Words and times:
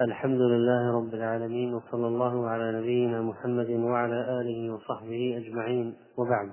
الحمد 0.00 0.40
لله 0.40 0.96
رب 0.96 1.14
العالمين 1.14 1.74
وصلى 1.74 2.06
الله 2.06 2.48
على 2.48 2.72
نبينا 2.72 3.20
محمد 3.22 3.70
وعلى 3.70 4.40
آله 4.40 4.74
وصحبه 4.74 5.36
أجمعين 5.36 5.96
وبعد. 6.16 6.52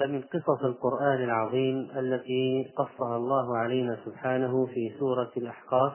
فمن 0.00 0.22
قصص 0.22 0.64
القرآن 0.64 1.24
العظيم 1.24 1.90
التي 1.96 2.72
قصها 2.76 3.16
الله 3.16 3.56
علينا 3.56 3.98
سبحانه 4.04 4.66
في 4.66 4.92
سورة 4.98 5.30
الأحقاف 5.36 5.92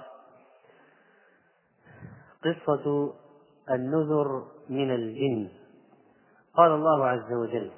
قصة 2.44 3.14
النذر 3.72 4.44
من 4.70 4.92
الجن. 4.96 5.50
قال 6.54 6.72
الله 6.72 7.06
عز 7.06 7.34
وجل 7.34 7.72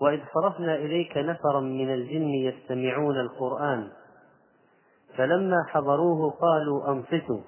وإذ 0.00 0.20
صرفنا 0.34 0.74
إليك 0.74 1.16
نفرا 1.16 1.60
من 1.60 1.94
الجن 1.94 2.28
يستمعون 2.28 3.20
القرآن 3.20 3.90
فلما 5.18 5.64
حضروه 5.68 6.30
قالوا 6.30 6.92
أنصتوا. 6.92 7.40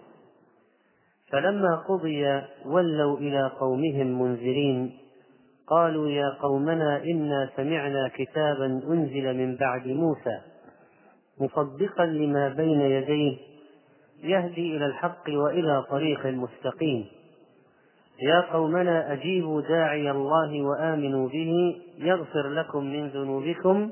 فلما 1.32 1.76
قضي 1.88 2.42
ولوا 2.66 3.18
إلى 3.18 3.50
قومهم 3.60 4.22
منذرين. 4.22 4.98
قالوا 5.66 6.08
يا 6.08 6.30
قومنا 6.42 7.02
إنا 7.04 7.50
سمعنا 7.56 8.08
كتابا 8.08 8.66
أنزل 8.66 9.36
من 9.36 9.56
بعد 9.56 9.86
موسى 9.86 10.40
مصدقا 11.40 12.06
لما 12.06 12.48
بين 12.48 12.80
يديه 12.80 13.36
يهدي 14.22 14.76
إلى 14.76 14.86
الحق 14.86 15.24
وإلى 15.28 15.84
طريق 15.90 16.26
مستقيم. 16.26 17.06
يا 18.22 18.40
قومنا 18.40 19.12
أجيبوا 19.12 19.60
داعي 19.60 20.10
الله 20.10 20.62
وآمنوا 20.62 21.28
به 21.28 21.76
يغفر 21.98 22.48
لكم 22.48 22.84
من 22.84 23.08
ذنوبكم 23.08 23.90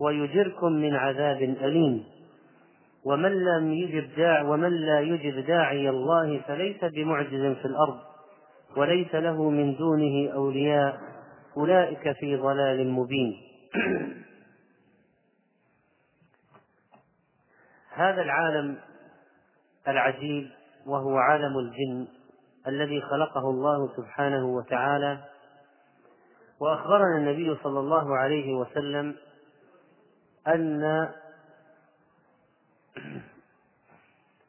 ويجركم 0.00 0.72
من 0.72 0.94
عذاب 0.94 1.42
أليم. 1.42 2.17
ومن 3.04 3.44
لم 3.44 3.72
يجب 3.72 4.16
داع 4.16 4.42
ومن 4.42 4.72
لا 4.72 5.00
يجب 5.00 5.46
داعي 5.46 5.88
الله 5.88 6.40
فليس 6.40 6.84
بمعجز 6.84 7.56
في 7.56 7.64
الأرض 7.64 7.98
وليس 8.76 9.14
له 9.14 9.50
من 9.50 9.76
دونه 9.76 10.32
أولياء 10.34 11.00
أولئك 11.56 12.12
في 12.12 12.36
ضلال 12.36 12.90
مبين. 12.90 13.36
هذا 17.98 18.22
العالم 18.22 18.76
العجيب 19.88 20.50
وهو 20.86 21.16
عالم 21.16 21.58
الجن 21.58 22.06
الذي 22.66 23.00
خلقه 23.00 23.50
الله 23.50 23.96
سبحانه 23.96 24.46
وتعالى 24.46 25.18
وأخبرنا 26.60 27.16
النبي 27.16 27.56
صلى 27.62 27.80
الله 27.80 28.16
عليه 28.16 28.54
وسلم 28.54 29.14
أن 30.46 31.08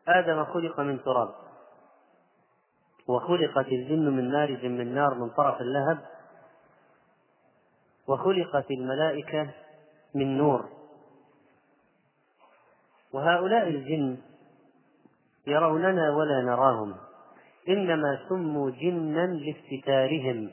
آدم 0.09 0.43
خلق 0.45 0.79
من 0.79 1.03
تراب. 1.03 1.35
وخلقت 3.07 3.67
الجن 3.67 4.09
من 4.09 4.31
مارج 4.31 4.65
من 4.65 4.95
نار 4.95 5.13
من 5.13 5.29
طرف 5.29 5.61
اللهب. 5.61 5.99
وخلقت 8.07 8.71
الملائكة 8.71 9.49
من 10.15 10.37
نور. 10.37 10.69
وهؤلاء 13.13 13.67
الجن 13.67 14.17
يروننا 15.47 16.15
ولا 16.15 16.41
نراهم. 16.41 16.95
إنما 17.69 18.19
سموا 18.29 18.69
جنا 18.69 19.25
لاستتارهم 19.27 20.51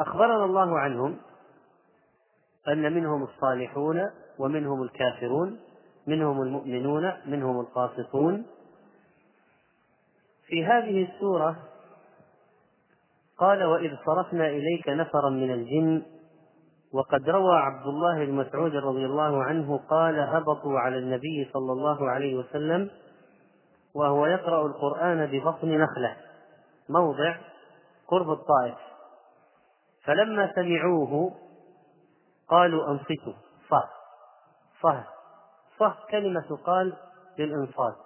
أخبرنا 0.00 0.44
الله 0.44 0.78
عنهم 0.78 1.18
أن 2.68 2.92
منهم 2.92 3.22
الصالحون 3.22 4.10
ومنهم 4.38 4.82
الكافرون. 4.82 5.63
منهم 6.06 6.42
المؤمنون 6.42 7.12
منهم 7.26 7.60
القاسطون. 7.60 8.46
في 10.46 10.66
هذه 10.66 11.08
السورة 11.12 11.56
قال 13.38 13.64
وإذ 13.64 13.90
صرفنا 14.06 14.46
إليك 14.46 14.88
نفرا 14.88 15.30
من 15.30 15.50
الجن 15.50 16.02
وقد 16.92 17.30
روى 17.30 17.56
عبد 17.56 17.86
الله 17.86 18.24
بن 18.24 18.32
مسعود 18.32 18.76
رضي 18.76 19.06
الله 19.06 19.44
عنه 19.44 19.80
قال 19.90 20.20
هبطوا 20.20 20.78
على 20.78 20.98
النبي 20.98 21.50
صلى 21.52 21.72
الله 21.72 22.10
عليه 22.10 22.34
وسلم 22.34 22.90
وهو 23.94 24.26
يقرأ 24.26 24.66
القرآن 24.66 25.26
ببطن 25.26 25.68
نخلة. 25.68 26.16
موضع 26.88 27.36
قرب 28.08 28.30
الطائف. 28.30 28.78
فلما 30.04 30.52
سمعوه 30.54 31.34
قالوا 32.48 32.90
أنصتوا. 32.90 33.34
صه 33.70 33.88
صه 34.82 35.13
صه 35.78 35.96
كلمة 36.10 36.40
تقال 36.40 36.96
للإنصات. 37.38 37.96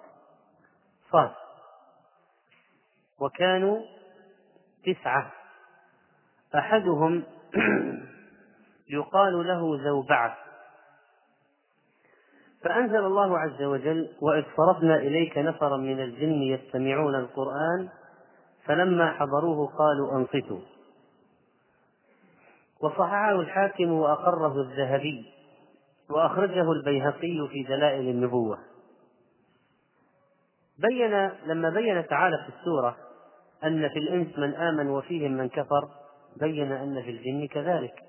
صه 1.11 1.35
وكانوا 3.19 3.79
تسعة. 4.85 5.31
أحدهم 6.55 7.23
يقال 8.97 9.47
له 9.47 9.83
زوبعة 9.83 10.37
فأنزل 12.63 13.05
الله 13.05 13.39
عز 13.39 13.63
وجل 13.63 14.09
وإذ 14.21 14.43
صرفنا 14.57 14.95
إليك 14.95 15.37
نفرا 15.37 15.77
من 15.77 15.99
الجن 15.99 16.41
يستمعون 16.41 17.15
القرآن 17.15 17.89
فلما 18.65 19.11
حضروه 19.11 19.67
قالوا 19.67 20.17
أنصتوا. 20.17 20.59
وصححه 22.81 23.31
الحاكم 23.31 23.91
وأقره 23.91 24.61
الذهبي. 24.61 25.38
وأخرجه 26.09 26.71
البيهقي 26.71 27.47
في 27.51 27.63
دلائل 27.63 28.09
النبوة. 28.09 28.57
بين 30.79 31.29
لما 31.45 31.69
بين 31.69 32.07
تعالى 32.07 32.37
في 32.37 32.59
السورة 32.59 32.97
أن 33.63 33.89
في 33.89 33.99
الإنس 33.99 34.39
من 34.39 34.53
آمن 34.55 34.89
وفيهم 34.89 35.31
من 35.31 35.49
كفر 35.49 35.89
بين 36.39 36.71
أن 36.71 37.01
في 37.01 37.09
الجن 37.09 37.47
كذلك. 37.47 38.03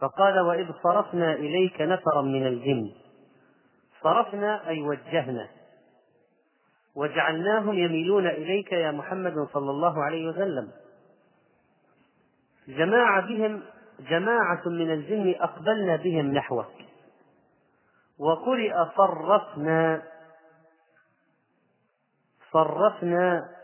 فقال 0.00 0.40
وإذ 0.40 0.66
صرفنا 0.82 1.32
إليك 1.32 1.80
نفرا 1.80 2.22
من 2.22 2.46
الجن. 2.46 2.92
صرفنا 4.02 4.68
أي 4.68 4.82
وجهنا. 4.82 5.48
وجعلناهم 6.96 7.78
يميلون 7.78 8.26
إليك 8.26 8.72
يا 8.72 8.90
محمد 8.90 9.48
صلى 9.52 9.70
الله 9.70 10.04
عليه 10.04 10.28
وسلم. 10.28 10.68
جماعة 12.68 13.26
بهم 13.26 13.62
جماعة 14.10 14.62
من 14.66 14.92
الجن 14.92 15.34
أقبلنا 15.40 15.96
بهم 15.96 16.34
نحوك. 16.34 16.83
وقرئ 18.18 18.74
صرفنا. 18.96 20.02
صرفنا 22.52 23.54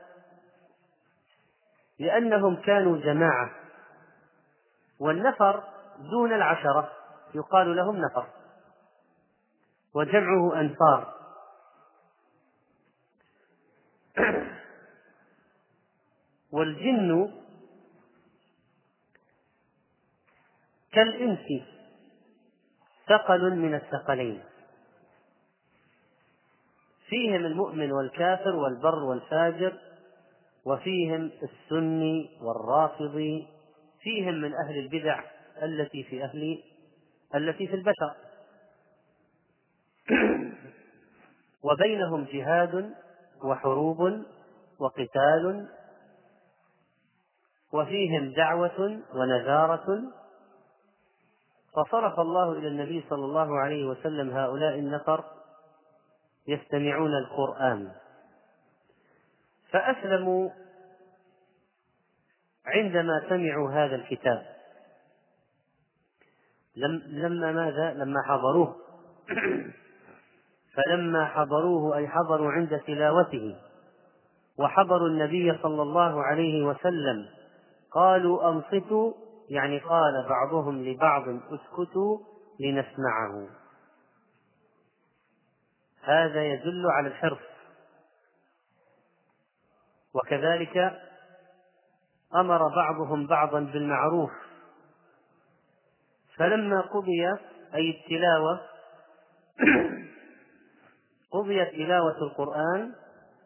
لأنهم 1.98 2.56
كانوا 2.56 2.98
جماعة. 2.98 3.50
والنفر 4.98 5.64
دون 5.98 6.32
العشرة 6.32 6.92
يقال 7.34 7.76
لهم 7.76 7.96
نفر. 7.96 8.26
وجمعه 9.94 10.60
أنفار. 10.60 11.14
والجن 16.52 17.40
كالإنس. 20.92 21.79
ثقل 23.10 23.56
من 23.56 23.74
الثقلين. 23.74 24.42
فيهم 27.08 27.46
المؤمن 27.46 27.92
والكافر 27.92 28.56
والبر 28.56 28.98
والفاجر 29.04 29.78
وفيهم 30.64 31.30
السني 31.42 32.30
والرافضي 32.42 33.46
فيهم 34.00 34.34
من 34.34 34.52
أهل 34.54 34.78
البدع 34.78 35.24
التي 35.62 36.02
في 36.02 36.24
أهل 36.24 36.62
التي 37.34 37.66
في 37.66 37.74
البشر. 37.74 38.14
وبينهم 41.64 42.24
جهاد 42.24 42.94
وحروب 43.44 44.22
وقتال 44.78 45.68
وفيهم 47.72 48.32
دعوة 48.32 49.00
ونذارة 49.14 50.02
فصرف 51.76 52.20
الله 52.20 52.52
إلى 52.52 52.68
النبي 52.68 53.04
صلى 53.10 53.24
الله 53.24 53.58
عليه 53.58 53.84
وسلم 53.84 54.30
هؤلاء 54.30 54.78
النفر 54.78 55.24
يستمعون 56.48 57.14
القرآن. 57.14 57.92
فأسلموا 59.70 60.50
عندما 62.66 63.22
سمعوا 63.28 63.70
هذا 63.70 63.94
الكتاب. 63.94 64.46
لما 66.76 67.52
ماذا؟ 67.52 67.94
لما 67.94 68.22
حضروه. 68.28 68.76
فلما 70.74 71.24
حضروه 71.24 71.96
أي 71.96 72.08
حضروا 72.08 72.52
عند 72.52 72.80
تلاوته. 72.86 73.56
وحضروا 74.58 75.08
النبي 75.08 75.58
صلى 75.62 75.82
الله 75.82 76.22
عليه 76.24 76.64
وسلم. 76.64 77.28
قالوا 77.90 78.50
أنصتوا 78.50 79.12
يعني 79.50 79.78
قال 79.78 80.26
بعضهم 80.28 80.82
لبعض 80.84 81.28
اسكتوا 81.28 82.18
لنسمعه. 82.60 83.48
هذا 86.02 86.44
يدل 86.44 86.86
على 86.86 87.08
الحرص. 87.08 87.50
وكذلك 90.14 91.00
أمر 92.34 92.68
بعضهم 92.68 93.26
بعضا 93.26 93.60
بالمعروف. 93.60 94.30
فلما 96.36 96.80
قضي 96.80 97.26
أي 97.74 97.90
التلاوة 97.90 98.60
قضيت 101.32 101.70
تلاوة 101.70 102.18
القرآن 102.22 102.94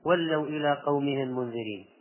ولوا 0.05 0.47
إلى 0.47 0.83
قومهم 0.87 1.29
منذرين. 1.29 1.94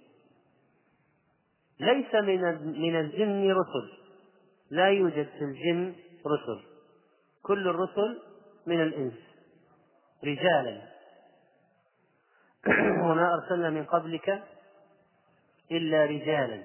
ليس 1.79 2.15
من 2.15 2.41
من 2.81 2.99
الجن 2.99 3.51
رسل. 3.51 3.97
لا 4.69 4.87
يوجد 4.89 5.27
في 5.39 5.43
الجن 5.43 5.95
رسل. 6.27 6.63
كل 7.43 7.67
الرسل 7.67 8.21
من 8.67 8.81
الإنس. 8.81 9.13
رجالا. 10.23 10.81
وما 13.03 13.33
أرسلنا 13.33 13.69
من 13.69 13.83
قبلك 13.83 14.43
إلا 15.71 16.05
رجالا. 16.05 16.63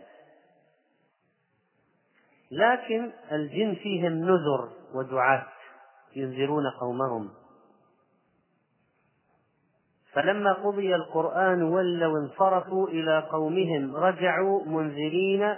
لكن 2.50 3.12
الجن 3.32 3.74
فيهم 3.74 4.12
نذر 4.12 4.72
ودعاة. 4.94 5.46
ينذرون 6.16 6.64
قومهم. 6.80 7.30
فلما 10.18 10.52
قضي 10.52 10.94
القرآن 10.94 11.62
ولوا 11.62 12.18
انصرفوا 12.18 12.88
إلى 12.88 13.18
قومهم 13.18 13.96
رجعوا 13.96 14.64
منذرين 14.66 15.56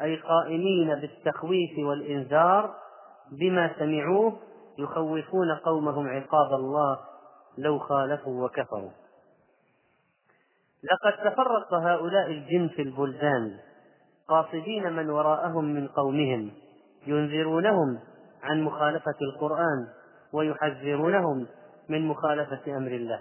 أي 0.00 0.16
قائمين 0.16 0.94
بالتخويف 0.94 1.78
والإنذار 1.78 2.74
بما 3.32 3.70
سمعوه 3.78 4.36
يخوفون 4.78 5.54
قومهم 5.64 6.08
عقاب 6.08 6.52
الله 6.52 6.98
لو 7.58 7.78
خالفوا 7.78 8.44
وكفروا. 8.44 8.90
لقد 10.84 11.32
تفرق 11.32 11.74
هؤلاء 11.74 12.30
الجن 12.30 12.68
في 12.68 12.82
البلدان 12.82 13.58
قاصدين 14.28 14.92
من 14.92 15.10
وراءهم 15.10 15.64
من 15.64 15.88
قومهم 15.88 16.50
ينذرونهم 17.06 17.98
عن 18.42 18.62
مخالفة 18.62 19.16
القرآن 19.22 19.88
ويحذرونهم 20.32 21.46
من 21.88 22.06
مخالفة 22.06 22.76
أمر 22.76 22.90
الله. 22.90 23.20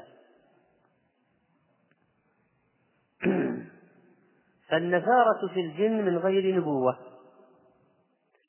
فالنذارة 4.70 5.48
في 5.54 5.60
الجن 5.60 6.06
من 6.06 6.18
غير 6.18 6.56
نبوة. 6.56 6.98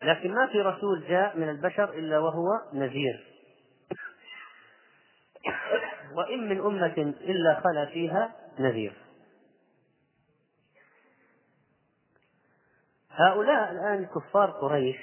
لكن 0.03 0.35
ما 0.35 0.47
في 0.47 0.61
رسول 0.61 1.05
جاء 1.09 1.39
من 1.39 1.49
البشر 1.49 1.93
إلا 1.93 2.19
وهو 2.19 2.47
نذير. 2.73 3.27
وإن 6.15 6.49
من 6.49 6.61
أمة 6.61 7.15
إلا 7.21 7.61
خلا 7.61 7.87
فيها 7.87 8.33
نذير. 8.59 8.93
هؤلاء 13.11 13.73
الآن 13.73 14.07
كفار 14.07 14.51
قريش 14.51 14.97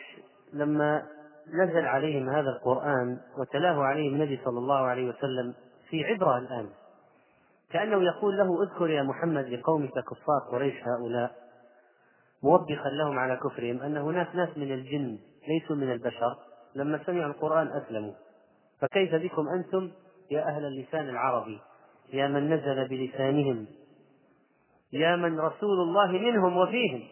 لما 0.53 1.07
نزل 1.47 1.85
عليهم 1.85 2.29
هذا 2.29 2.49
القرآن 2.49 3.19
وتلاه 3.37 3.83
عليهم 3.83 4.13
النبي 4.13 4.39
صلى 4.45 4.59
الله 4.59 4.85
عليه 4.85 5.09
وسلم 5.09 5.53
في 5.89 6.05
عبرة 6.05 6.37
الآن. 6.37 6.69
كأنه 7.71 8.03
يقول 8.03 8.37
له 8.37 8.63
اذكر 8.63 8.89
يا 8.89 9.03
محمد 9.03 9.45
لقومك 9.45 9.91
كفار 9.91 10.39
قريش 10.51 10.75
هؤلاء 10.83 11.35
موبخا 12.43 12.89
لهم 12.89 13.19
على 13.19 13.37
كفرهم 13.37 13.81
أن 13.81 13.97
هناك 13.97 14.35
ناس 14.35 14.57
من 14.57 14.71
الجن 14.71 15.19
ليسوا 15.47 15.75
من 15.75 15.91
البشر 15.91 16.37
لما 16.75 17.03
سمعوا 17.05 17.31
القرآن 17.31 17.67
أسلموا. 17.67 18.13
فكيف 18.81 19.15
بكم 19.15 19.47
أنتم 19.47 19.91
يا 20.31 20.47
أهل 20.47 20.65
اللسان 20.65 21.09
العربي؟ 21.09 21.59
يا 22.13 22.27
من 22.27 22.53
نزل 22.53 22.87
بلسانهم 22.87 23.67
يا 24.93 25.15
من 25.15 25.39
رسول 25.39 25.81
الله 25.81 26.11
منهم 26.11 26.57
وفيهم 26.57 27.03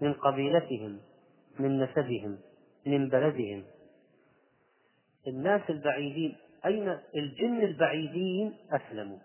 من 0.00 0.12
قبيلتهم 0.12 1.00
من 1.58 1.82
نسبهم 1.82 2.38
من 2.86 3.08
بلدهم. 3.08 3.64
الناس 5.28 5.70
البعيدين 5.70 6.36
أين 6.66 6.98
الجن 7.16 7.62
البعيدين 7.62 8.56
أسلموا؟ 8.72 9.18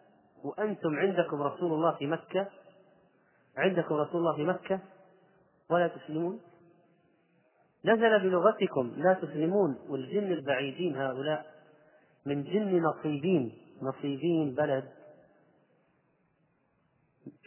وأنتم 0.44 0.96
عندكم 0.96 1.42
رسول 1.42 1.74
الله 1.74 1.96
في 1.96 2.08
مكة؟ 2.08 2.48
عندكم 3.58 3.96
رسول 3.96 4.22
الله 4.22 4.36
في 4.36 4.44
مكة؟ 4.44 4.80
ولا 5.70 5.88
تسلمون؟ 5.88 6.42
نزل 7.86 8.20
بلغتكم 8.20 8.94
لا 8.98 9.14
تسلمون 9.14 9.78
والجن 9.90 10.32
البعيدين 10.32 10.96
هؤلاء 10.96 11.56
من 12.26 12.44
جن 12.44 12.84
نصيبين 12.84 13.58
نصيبين 13.82 14.56
بلد. 14.56 14.92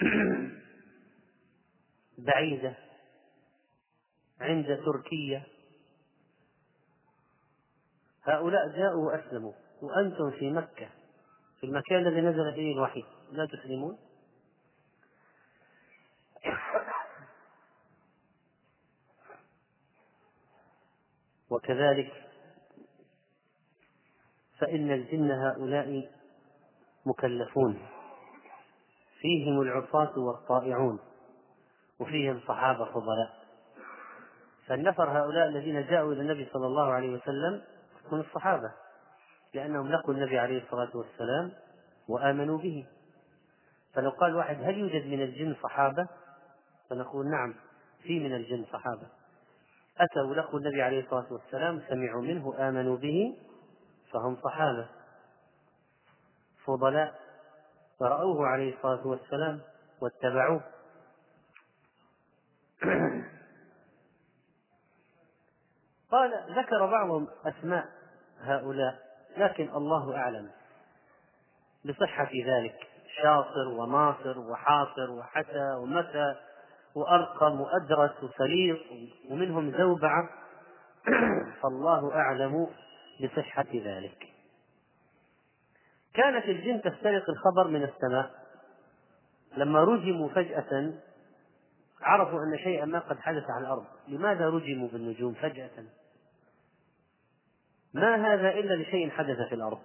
بعيدة. 2.18 2.74
عند 4.40 4.66
تركيا. 4.66 5.42
هؤلاء 8.22 8.68
جاءوا 8.68 9.06
وأسلموا. 9.06 9.52
وأنتم 9.82 10.30
في 10.30 10.50
مكة 10.50 10.88
في 11.60 11.66
المكان 11.66 12.06
الذي 12.06 12.20
نزل 12.20 12.54
فيه 12.54 12.72
الوحي 12.72 13.04
لا 13.32 13.46
تسلمون؟ 13.46 13.98
وكذلك 21.50 22.12
فإن 24.58 24.90
الجن 24.92 25.30
هؤلاء 25.30 26.10
مكلفون 27.06 27.88
فيهم 29.20 29.60
العصاة 29.60 30.18
والطائعون 30.18 30.98
وفيهم 31.98 32.40
صحابة 32.48 32.84
فضلاء. 32.84 33.38
فالنفر 34.66 35.18
هؤلاء 35.18 35.48
الذين 35.48 35.86
جاءوا 35.86 36.12
إلى 36.12 36.20
النبي 36.20 36.48
صلى 36.52 36.66
الله 36.66 36.92
عليه 36.92 37.08
وسلم 37.08 37.62
من 38.12 38.20
الصحابة. 38.20 38.72
لأنهم 39.54 39.92
لقوا 39.92 40.14
النبي 40.14 40.38
عليه 40.38 40.62
الصلاة 40.62 40.96
والسلام 40.96 41.52
وآمنوا 42.08 42.58
به. 42.58 42.86
فلو 43.94 44.10
قال 44.10 44.36
واحد 44.36 44.56
هل 44.62 44.78
يوجد 44.78 45.06
من 45.06 45.22
الجن 45.22 45.56
صحابة؟ 45.62 46.08
فنقول 46.90 47.30
نعم 47.30 47.54
في 48.02 48.20
من 48.20 48.34
الجن 48.34 48.64
صحابة. 48.72 49.06
أتوا 49.98 50.34
لقوا 50.34 50.58
النبي 50.58 50.82
عليه 50.82 51.04
الصلاة 51.04 51.32
والسلام 51.32 51.82
سمعوا 51.88 52.22
منه 52.22 52.68
آمنوا 52.68 52.96
به 52.96 53.36
فهم 54.12 54.36
صحابة. 54.36 54.88
فضلاء 56.64 57.20
فرأوه 58.00 58.46
عليه 58.46 58.76
الصلاة 58.76 59.06
والسلام 59.06 59.60
واتبعوه. 60.00 60.60
قال 66.10 66.30
ذكر 66.58 66.86
بعضهم 66.86 67.28
أسماء 67.44 67.88
هؤلاء. 68.40 69.07
لكن 69.38 69.68
الله 69.68 70.16
أعلم. 70.16 70.50
بصحة 71.84 72.30
ذلك. 72.46 72.88
شاطر 73.22 73.68
وماصر 73.68 74.38
وحاصر 74.38 75.10
وحتى 75.10 75.74
ومتى 75.82 76.34
وأرقم 76.94 77.60
وأدرس 77.60 78.22
وسليط 78.22 78.78
ومنهم 79.30 79.78
زوبعة. 79.78 80.28
فالله 81.62 82.14
أعلم 82.14 82.66
بصحة 83.24 83.66
ذلك. 83.74 84.28
كانت 86.14 86.44
الجن 86.44 86.82
تسترق 86.82 87.30
الخبر 87.30 87.68
من 87.68 87.82
السماء. 87.82 88.30
لما 89.56 89.84
رجموا 89.84 90.28
فجأة 90.28 90.92
عرفوا 92.02 92.40
أن 92.40 92.58
شيئا 92.58 92.84
ما 92.84 92.98
قد 92.98 93.18
حدث 93.18 93.50
على 93.50 93.66
الأرض. 93.66 93.84
لماذا 94.08 94.48
رجموا 94.48 94.88
بالنجوم 94.88 95.34
فجأة؟ 95.34 95.84
ما 97.94 98.34
هذا 98.34 98.50
إلا 98.50 98.82
لشيء 98.82 99.10
حدث 99.10 99.48
في 99.48 99.54
الأرض. 99.54 99.78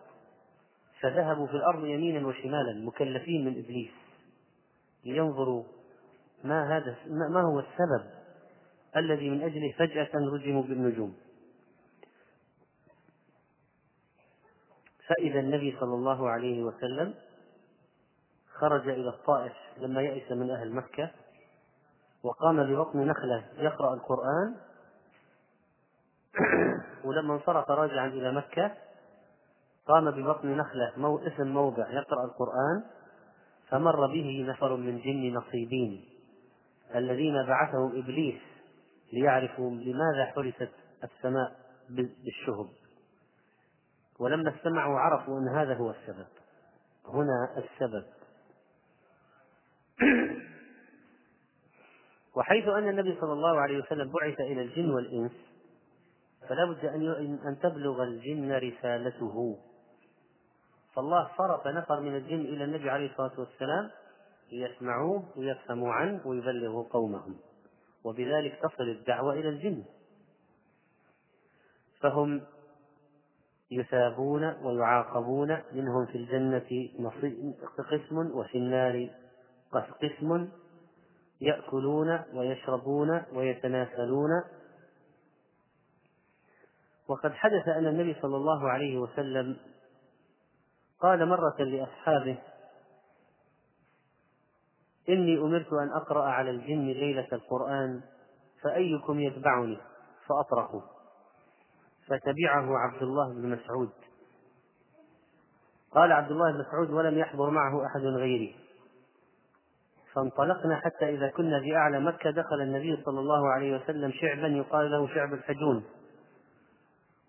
فذهبوا 1.02 1.48
في 1.48 1.54
الأرض 1.54 1.86
يمينا 1.86 2.28
وشمالا 2.28 2.86
مكلفين 2.86 3.46
من 3.46 3.64
إبليس. 3.64 3.92
لينظروا 5.06 5.64
ما 6.44 6.78
هذا 6.78 6.98
ما 7.08 7.42
هو 7.42 7.60
السبب 7.60 8.10
الذي 8.96 9.30
من 9.30 9.42
أجله 9.42 9.72
فجأة 9.78 10.10
رجموا 10.14 10.64
بالنجوم. 10.64 11.16
فإذا 15.08 15.40
النبي 15.40 15.78
صلى 15.80 15.94
الله 15.96 16.30
عليه 16.30 16.64
وسلم 16.64 17.14
خرج 18.54 18.90
إلى 18.90 19.10
الطائف 19.10 19.54
لما 19.78 20.02
يئس 20.02 20.32
من 20.32 20.50
أهل 20.50 20.74
مكة 20.74 21.12
وقام 22.24 22.64
ببطن 22.64 23.00
نخلة 23.08 23.46
يقرأ 23.58 23.94
القرآن. 23.94 24.56
ولما 27.06 27.34
انصرف 27.34 27.72
راجعا 27.72 28.08
إلى 28.08 28.32
مكة 28.32 28.72
قام 29.88 30.12
ببطن 30.12 30.58
نخلة 30.58 30.94
مو 30.98 31.18
اسم 31.18 31.48
موضع 31.48 31.90
يقرأ 31.90 32.26
القرآن 32.26 32.84
فمر 33.70 34.08
به 34.08 34.46
نفر 34.48 34.76
من 34.76 35.00
جن 35.00 35.34
نصيبين 35.34 36.06
الذين 36.96 37.46
بعثهم 37.46 38.00
إبليس 38.00 38.42
ليعرفوا 39.14 39.72
لماذا 39.72 40.26
حرست 40.36 40.72
السماء 41.04 41.56
بالشهب. 41.90 42.70
ولما 44.20 44.56
استمعوا 44.56 45.00
عرفوا 45.00 45.40
أن 45.40 45.48
هذا 45.48 45.74
هو 45.74 45.90
السبب. 45.92 46.28
هنا 47.08 47.58
السبب. 47.58 48.06
وحيث 52.36 52.68
أن 52.68 52.90
النبي 52.90 53.18
صلى 53.22 53.34
الله 53.34 53.60
عليه 53.60 53.78
وسلم 53.78 54.12
بعث 54.12 54.40
إلى 54.40 54.62
الجن 54.62 54.92
والإنس 54.92 55.32
فلا 56.50 56.66
بد 56.66 56.86
أن 56.86 57.40
أن 57.46 57.60
تبلغ 57.60 58.04
الجن 58.04 58.52
رسالته. 58.52 59.58
فالله 60.96 61.30
صرف 61.38 61.68
نفر 61.68 62.00
من 62.00 62.16
الجن 62.16 62.42
إلى 62.42 62.64
النبي 62.64 62.90
عليه 62.90 63.12
الصلاة 63.12 63.40
والسلام 63.40 63.92
ليسمعوه 64.52 65.24
ويفهموا 65.38 65.94
عنه 65.94 66.28
ويبلغوا 66.28 66.84
قومهم. 66.90 67.36
وبذلك 68.04 68.60
تصل 68.64 68.84
الدعوة 68.84 69.34
إلى 69.34 69.50
الجن. 69.50 69.84
فهم 72.02 72.42
يثابون 73.72 74.44
ويعاقبون 74.64 75.58
منهم 75.72 76.06
في 76.06 76.18
الجنة 76.18 76.90
قسم 77.78 78.18
وفي 78.18 78.58
النار 78.58 79.10
قسم 79.72 80.50
يأكلون 81.42 82.20
ويشربون 82.34 83.22
ويتناسلون. 83.34 84.44
وقد 87.08 87.34
حدث 87.34 87.68
أن 87.68 87.88
النبي 87.88 88.16
صلى 88.22 88.36
الله 88.38 88.70
عليه 88.70 88.98
وسلم 88.98 89.58
قال 91.00 91.30
مرة 91.30 91.56
لأصحابه 91.60 92.38
إني 95.10 95.38
أمرت 95.38 95.74
أن 95.74 95.90
أقرأ 95.92 96.24
على 96.24 96.50
الجن 96.50 96.86
ليلة 96.86 97.28
القرآن 97.34 98.02
فأيكم 98.62 99.20
يتبعني؟ 99.20 99.78
فأطرحوا 100.28 100.82
فتبعه 102.08 102.78
عبد 102.78 103.04
الله 103.04 103.34
بن 103.34 103.50
مسعود. 103.50 103.90
قال 105.92 106.12
عبد 106.12 106.32
الله 106.32 106.52
بن 106.52 106.60
مسعود 106.60 106.90
ولم 106.90 107.18
يحضر 107.18 107.50
معه 107.50 107.86
أحد 107.86 108.02
غيري. 108.02 108.56
فانطلقنا 110.14 110.76
حتى 110.76 111.10
إذا 111.10 111.30
كنا 111.30 111.60
في 111.60 111.76
أعلى 111.76 112.00
مكة 112.00 112.32
دخل 112.32 112.62
النبي 112.62 113.04
صلى 113.06 113.20
الله 113.20 113.50
عليه 113.50 113.76
وسلم 113.76 114.12
شعبا 114.12 114.48
يقال 114.48 114.92
له 114.92 115.08
شعب 115.08 115.34
الحجون. 115.34 115.84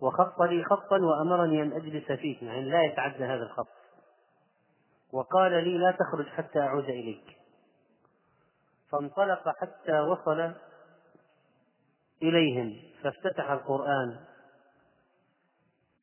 وخط 0.01 0.43
لي 0.43 0.65
خطا 0.65 0.99
وأمرني 0.99 1.63
أن 1.63 1.73
أجلس 1.73 2.13
فيه 2.13 2.47
يعني 2.47 2.71
لا 2.71 2.83
يتعدى 2.83 3.25
هذا 3.25 3.43
الخط. 3.43 3.69
وقال 5.13 5.65
لي 5.65 5.79
لا 5.79 5.91
تخرج 5.91 6.29
حتى 6.29 6.61
أعود 6.61 6.85
إليك. 6.85 7.37
فانطلق 8.93 9.49
حتى 9.61 10.01
وصل 10.01 10.53
إليهم. 12.23 12.77
فافتتح 13.03 13.51
القرآن. 13.51 14.25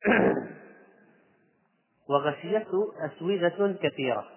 وغشيته 2.10 2.92
أسودة 2.98 3.78
كثيرة. 3.82 4.28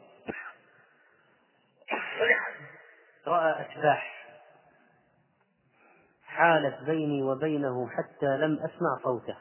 رأى 3.27 3.67
أشباح. 3.67 4.15
حالت 6.23 6.83
بيني 6.83 7.23
وبينه 7.23 7.89
حتى 7.89 8.37
لم 8.37 8.59
أسمع 8.59 8.99
صوته. 9.03 9.37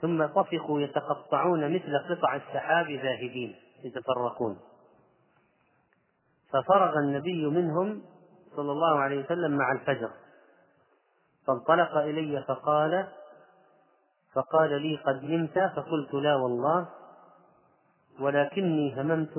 ثم 0.00 0.26
طفقوا 0.26 0.80
يتقطعون 0.80 1.74
مثل 1.74 1.98
قطع 1.98 2.36
السحاب 2.36 2.90
ذاهبين 2.90 3.56
يتفرقون. 3.84 4.58
ففرغ 6.52 6.98
النبي 6.98 7.46
منهم 7.46 8.02
صلى 8.56 8.72
الله 8.72 8.98
عليه 8.98 9.24
وسلم 9.24 9.56
مع 9.56 9.72
الفجر. 9.72 10.10
فانطلق 11.46 11.96
إلي 11.96 12.44
فقال 12.48 13.08
فقال 14.34 14.82
لي 14.82 14.96
قد 14.96 15.24
نمت 15.24 15.58
فقلت 15.76 16.14
لا 16.14 16.36
والله 16.36 16.88
ولكني 18.20 19.00
هممت 19.00 19.36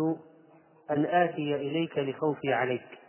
أن 0.91 1.05
آتي 1.05 1.55
إليك 1.55 1.97
لخوفي 1.97 2.53
عليك. 2.53 2.99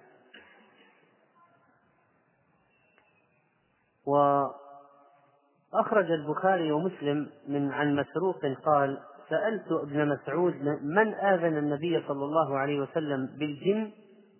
وأخرج 5.75 6.11
البخاري 6.11 6.73
ومسلم 6.73 7.31
من 7.49 7.73
عن 7.73 7.97
مسروق 7.97 8.47
قال 8.65 8.99
سألت 9.29 9.73
ابن 9.73 10.09
مسعود 10.09 10.55
من 10.83 11.15
آذن 11.15 11.59
النبي 11.59 12.03
صلى 12.09 12.25
الله 12.25 12.59
عليه 12.59 12.81
وسلم 12.81 13.27
بالجن؟ 13.27 13.91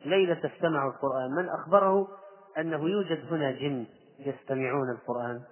ليلة 0.05 0.41
استمعوا 0.55 0.93
القرآن. 0.93 1.31
من 1.31 1.49
أخبره 1.49 2.09
أنه 2.59 2.89
يوجد 2.89 3.33
هنا 3.33 3.51
جن 3.51 3.87
يستمعون 4.19 4.91
القرآن. 4.91 5.43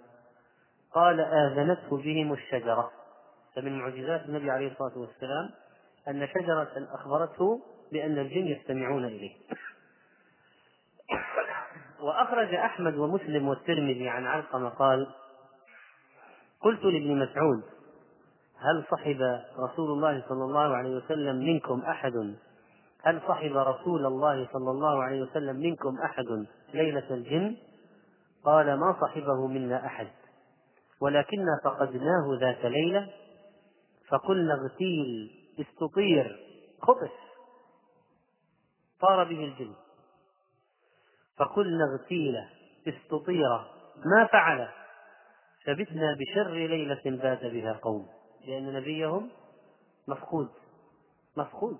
قال 0.94 1.20
آذنته 1.20 1.96
بهم 1.96 2.32
الشجرة. 2.32 2.90
فمن 3.56 3.78
معجزات 3.78 4.24
النبي 4.28 4.50
عليه 4.50 4.72
الصلاة 4.72 4.98
والسلام 4.98 5.50
أن 6.08 6.26
شجرة 6.26 6.88
أخبرته 6.92 7.60
بأن 7.92 8.18
الجن 8.18 8.46
يستمعون 8.46 9.04
إليه. 9.04 9.32
وأخرج 12.00 12.54
أحمد 12.54 12.96
ومسلم 12.96 13.48
والترمذي 13.48 14.08
عن 14.08 14.26
علقمة 14.26 14.68
قال 14.68 15.06
قلت 16.62 16.84
لابن 16.84 17.18
مسعود 17.18 17.62
هل 18.58 18.84
صحب 18.90 19.40
رسول 19.58 19.90
الله 19.90 20.24
صلى 20.28 20.44
الله 20.44 20.76
عليه 20.76 20.96
وسلم 20.96 21.36
منكم 21.36 21.80
أحد؟ 21.80 22.34
هل 23.02 23.20
صحب 23.28 23.56
رسول 23.56 24.06
الله 24.06 24.48
صلى 24.52 24.70
الله 24.70 25.02
عليه 25.02 25.22
وسلم 25.22 25.56
منكم 25.56 25.98
أحد 25.98 26.46
ليلة 26.74 27.10
الجن؟ 27.10 27.56
قال 28.44 28.74
ما 28.74 28.96
صحبه 29.00 29.46
منا 29.46 29.86
أحد 29.86 30.08
ولكنا 31.00 31.60
فقدناه 31.64 32.38
ذات 32.40 32.64
ليلة 32.64 33.08
فقلنا 34.08 34.54
اغتيل 34.54 35.30
استطير 35.60 36.40
خطف. 36.82 37.12
طار 39.00 39.24
به 39.24 39.44
الجن 39.44 39.74
فقلنا 41.38 41.84
اغتيل 41.84 42.34
استطير 42.88 43.58
ما 44.04 44.26
فعل 44.32 44.68
فبتنا 45.68 46.14
بشر 46.14 46.50
ليلة 46.50 47.02
بات 47.04 47.44
بها 47.44 47.72
قوم. 47.72 48.08
لأن 48.46 48.72
نبيهم 48.72 49.30
مفقود. 50.08 50.48
مفقود. 51.36 51.78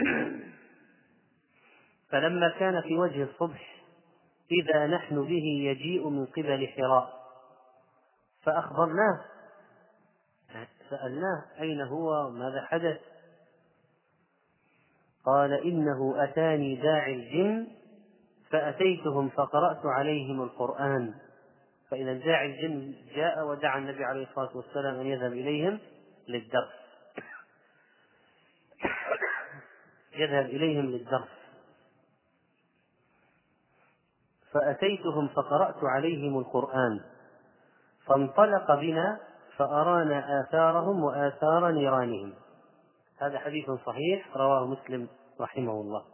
فلما 2.10 2.48
كان 2.58 2.82
في 2.82 2.98
وجه 2.98 3.22
الصبح 3.22 3.82
إذا 4.50 4.86
نحن 4.86 5.24
به 5.24 5.44
يجيء 5.44 6.08
من 6.08 6.26
قبل 6.26 6.68
حراء. 6.68 7.20
فأخبرناه. 8.42 9.24
سألناه 10.90 11.44
أين 11.60 11.80
هو؟ 11.80 12.30
ماذا 12.30 12.66
حدث؟ 12.66 13.00
قال 15.26 15.52
إنه 15.52 16.24
أتاني 16.24 16.76
داعي 16.76 17.14
الجن 17.14 17.66
فأتيتهم 18.50 19.28
فقرأت 19.28 19.86
عليهم 19.86 20.42
القرآن. 20.42 21.29
فإذا 21.90 22.12
داعي 22.12 22.46
الجن 22.46 22.94
جاء 23.14 23.46
ودعا 23.46 23.78
النبي 23.78 24.04
عليه 24.04 24.26
الصلاة 24.26 24.56
والسلام 24.56 24.94
أن 25.00 25.06
يذهب 25.06 25.32
إليهم 25.32 25.78
للدرس. 26.28 26.80
يذهب 30.16 30.44
إليهم 30.44 30.86
للدرس. 30.86 31.28
فأتيتهم 34.52 35.28
فقرأت 35.28 35.84
عليهم 35.84 36.38
القرآن. 36.38 37.00
فانطلق 38.06 38.74
بنا 38.74 39.20
فأرانا 39.56 40.40
آثارهم 40.40 41.04
وآثار 41.04 41.70
نيرانهم. 41.70 42.34
هذا 43.18 43.38
حديث 43.38 43.70
صحيح 43.70 44.36
رواه 44.36 44.66
مسلم 44.66 45.08
رحمه 45.40 45.72
الله. 45.72 46.04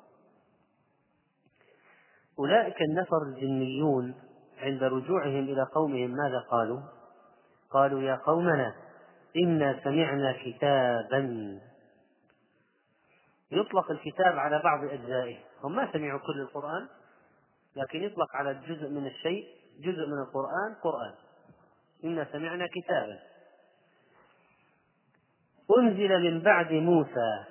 أولئك 2.39 2.83
النفر 2.83 3.23
الجنيون 3.23 4.26
عند 4.59 4.83
رجوعهم 4.85 5.45
إلى 5.45 5.63
قومهم 5.63 6.11
ماذا 6.11 6.39
قالوا؟ 6.51 6.81
قالوا 7.71 8.03
يا 8.03 8.15
قومنا 8.15 8.75
إنا 9.37 9.81
سمعنا 9.85 10.33
كتابا. 10.33 11.61
يطلق 13.51 13.91
الكتاب 13.91 14.39
على 14.39 14.61
بعض 14.65 14.85
أجزائه 14.85 15.37
هم 15.63 15.77
ما 15.77 15.93
سمعوا 15.93 16.21
كل 16.21 16.41
القرآن 16.41 16.89
لكن 17.77 18.03
يطلق 18.03 18.37
على 18.37 18.55
جزء 18.55 18.89
من 18.89 19.07
الشيء 19.07 19.47
جزء 19.81 20.07
من 20.07 20.19
القرآن 20.29 20.75
قرآن. 20.83 21.15
إنا 22.05 22.27
سمعنا 22.33 22.67
كتابا. 22.67 23.19
أنزل 25.79 26.33
من 26.33 26.43
بعد 26.43 26.73
موسى. 26.73 27.45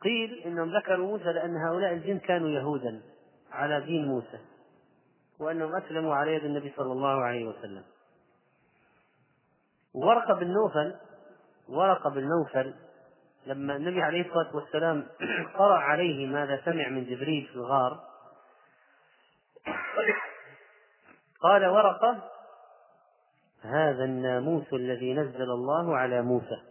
قيل 0.00 0.42
إنهم 0.46 0.76
ذكروا 0.76 1.06
موسى 1.06 1.32
لأن 1.32 1.56
هؤلاء 1.56 1.92
الجن 1.92 2.18
كانوا 2.18 2.48
يهودا. 2.48 3.02
على 3.54 3.80
دين 3.80 4.06
موسى 4.06 4.38
وأنهم 5.38 5.76
أسلموا 5.76 6.14
على 6.14 6.34
يد 6.34 6.44
النبي 6.44 6.72
صلى 6.76 6.92
الله 6.92 7.24
عليه 7.24 7.44
وسلم. 7.44 7.84
ورقة 9.94 10.34
بن 10.34 10.46
نوفل 10.46 10.94
ورقة 11.68 12.10
بن 12.10 12.28
نوفل 12.28 12.74
لما 13.46 13.76
النبي 13.76 14.02
عليه 14.02 14.26
الصلاة 14.26 14.56
والسلام 14.56 15.06
قرأ 15.58 15.78
عليه 15.78 16.26
ماذا 16.26 16.62
سمع 16.64 16.88
من 16.88 17.04
جبريل 17.04 17.46
في 17.46 17.56
الغار 17.56 18.00
قال 21.40 21.66
ورقة 21.66 22.30
هذا 23.62 24.04
الناموس 24.04 24.72
الذي 24.72 25.14
نزل 25.14 25.50
الله 25.50 25.96
على 25.96 26.22
موسى. 26.22 26.62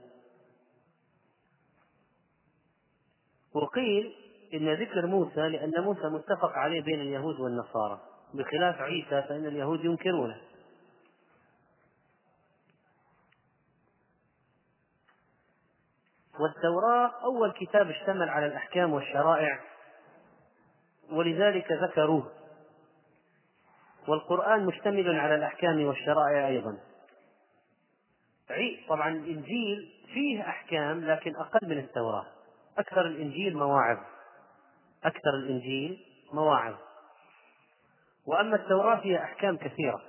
وقيل 3.53 4.22
إن 4.53 4.73
ذكر 4.73 5.05
موسى 5.05 5.49
لأن 5.49 5.83
موسى 5.83 6.07
متفق 6.07 6.51
عليه 6.51 6.81
بين 6.81 7.01
اليهود 7.01 7.39
والنصارى. 7.39 7.99
بخلاف 8.33 8.81
عيسى 8.81 9.21
فإن 9.21 9.45
اليهود 9.45 9.85
ينكرونه. 9.85 10.37
والتوراة 16.39 17.11
أول 17.23 17.51
كتاب 17.51 17.89
اشتمل 17.89 18.29
على 18.29 18.45
الأحكام 18.45 18.93
والشرائع 18.93 19.59
ولذلك 21.11 21.71
ذكروه. 21.71 22.31
والقرآن 24.07 24.65
مشتمل 24.65 25.19
على 25.19 25.35
الأحكام 25.35 25.83
والشرائع 25.83 26.47
أيضا. 26.47 26.77
طبعا 28.87 29.09
الإنجيل 29.09 29.91
فيه 30.13 30.41
أحكام 30.41 31.05
لكن 31.05 31.35
أقل 31.35 31.69
من 31.69 31.77
التوراة. 31.77 32.25
أكثر 32.77 33.05
الإنجيل 33.05 33.57
مواعظ. 33.57 33.97
أكثر 35.03 35.29
الإنجيل 35.35 35.99
مواعظ. 36.33 36.75
وأما 38.25 38.55
التوراة 38.55 39.01
فيها 39.01 39.23
أحكام 39.23 39.57
كثيرة. 39.57 40.01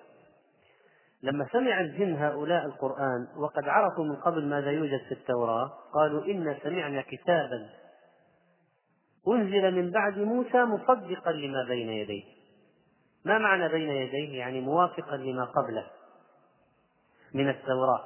لما 1.22 1.48
سمع 1.52 1.80
الجن 1.80 2.14
هؤلاء 2.14 2.66
القرآن 2.66 3.28
وقد 3.36 3.68
عرفوا 3.68 4.04
من 4.04 4.16
قبل 4.16 4.46
ماذا 4.46 4.70
يوجد 4.70 5.00
في 5.08 5.12
التوراة 5.12 5.72
قالوا 5.94 6.24
إنا 6.24 6.58
سمعنا 6.62 7.02
كتابا 7.02 7.70
أنزل 9.28 9.74
من 9.74 9.90
بعد 9.90 10.18
موسى 10.18 10.64
مصدقا 10.64 11.32
لما 11.32 11.64
بين 11.64 11.88
يديه. 11.88 12.24
ما 13.24 13.38
معنى 13.38 13.68
بين 13.68 13.90
يديه؟ 13.90 14.38
يعني 14.38 14.60
موافقا 14.60 15.16
لما 15.16 15.44
قبله 15.44 15.86
من 17.34 17.48
التوراة 17.48 18.04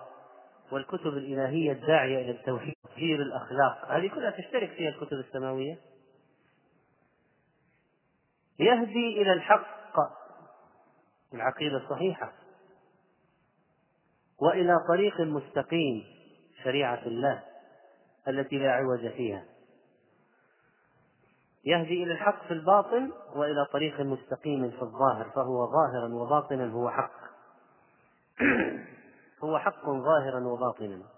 والكتب 0.72 1.06
الإلهية 1.06 1.72
الداعية 1.72 2.18
إلى 2.18 2.30
التوحيد 2.30 2.74
تغيير 2.94 3.22
الأخلاق. 3.22 3.84
هذه 3.88 4.08
كلها 4.08 4.30
تشترك 4.30 4.70
فيها 4.70 4.88
الكتب 4.88 5.16
السماوية؟ 5.18 5.78
يهدي 8.58 9.22
إلى 9.22 9.32
الحق. 9.32 9.78
العقيدة 11.34 11.76
الصحيحة 11.76 12.32
وإلى 14.38 14.78
طريق 14.88 15.20
مستقيم 15.20 16.04
شريعة 16.64 17.02
الله 17.06 17.42
التي 18.28 18.58
لا 18.58 18.72
عوج 18.72 19.08
فيها. 19.08 19.44
يهدي 21.64 22.02
إلى 22.02 22.12
الحق 22.12 22.44
في 22.46 22.50
الباطن 22.50 23.12
وإلى 23.34 23.66
طريق 23.72 24.00
مستقيم 24.00 24.70
في 24.70 24.82
الظاهر 24.82 25.30
فهو 25.34 25.66
ظاهرا 25.66 26.14
وباطنا 26.14 26.72
هو 26.72 26.90
حق. 26.90 27.18
هو 29.44 29.58
حق 29.58 29.84
ظاهرا 29.84 30.40
وباطنا. 30.40 31.17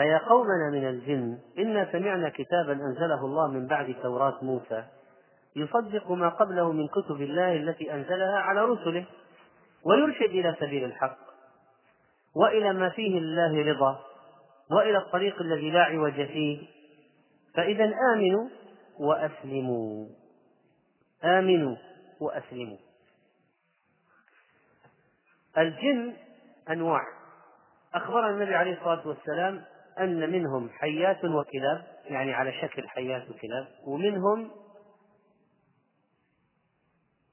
فيا 0.00 0.18
قومنا 0.18 0.70
من 0.72 0.88
الجن 0.88 1.38
إنا 1.58 1.92
سمعنا 1.92 2.28
كتابا 2.28 2.72
أنزله 2.72 3.24
الله 3.24 3.48
من 3.48 3.66
بعد 3.66 3.94
توراة 4.02 4.38
موسى 4.42 4.84
يصدق 5.56 6.10
ما 6.10 6.28
قبله 6.28 6.72
من 6.72 6.88
كتب 6.88 7.22
الله 7.22 7.56
التي 7.56 7.94
أنزلها 7.94 8.38
على 8.38 8.64
رسله 8.64 9.06
ويرشد 9.84 10.30
إلى 10.30 10.56
سبيل 10.60 10.84
الحق 10.84 11.18
وإلى 12.36 12.72
ما 12.72 12.88
فيه 12.88 13.20
لله 13.20 13.72
رضا 13.72 14.00
وإلى 14.70 14.98
الطريق 14.98 15.40
الذي 15.40 15.70
لا 15.70 15.82
عوج 15.82 16.12
فيه. 16.26 16.66
فإذا 17.54 17.92
آمنوا 18.14 18.48
وأسلموا. 18.98 20.06
آمنوا 21.24 21.76
وأسلموا. 22.20 22.78
الجن 25.58 26.12
أنواع. 26.70 27.02
أخبرنا 27.94 28.30
النبي 28.30 28.54
عليه 28.54 28.72
الصلاة 28.72 29.08
والسلام 29.08 29.64
أن 29.98 30.30
منهم 30.32 30.70
حيات 30.70 31.24
وكلاب 31.24 31.84
يعني 32.04 32.32
على 32.32 32.52
شكل 32.52 32.88
حيات 32.88 33.30
وكلاب 33.30 33.68
ومنهم 33.86 34.50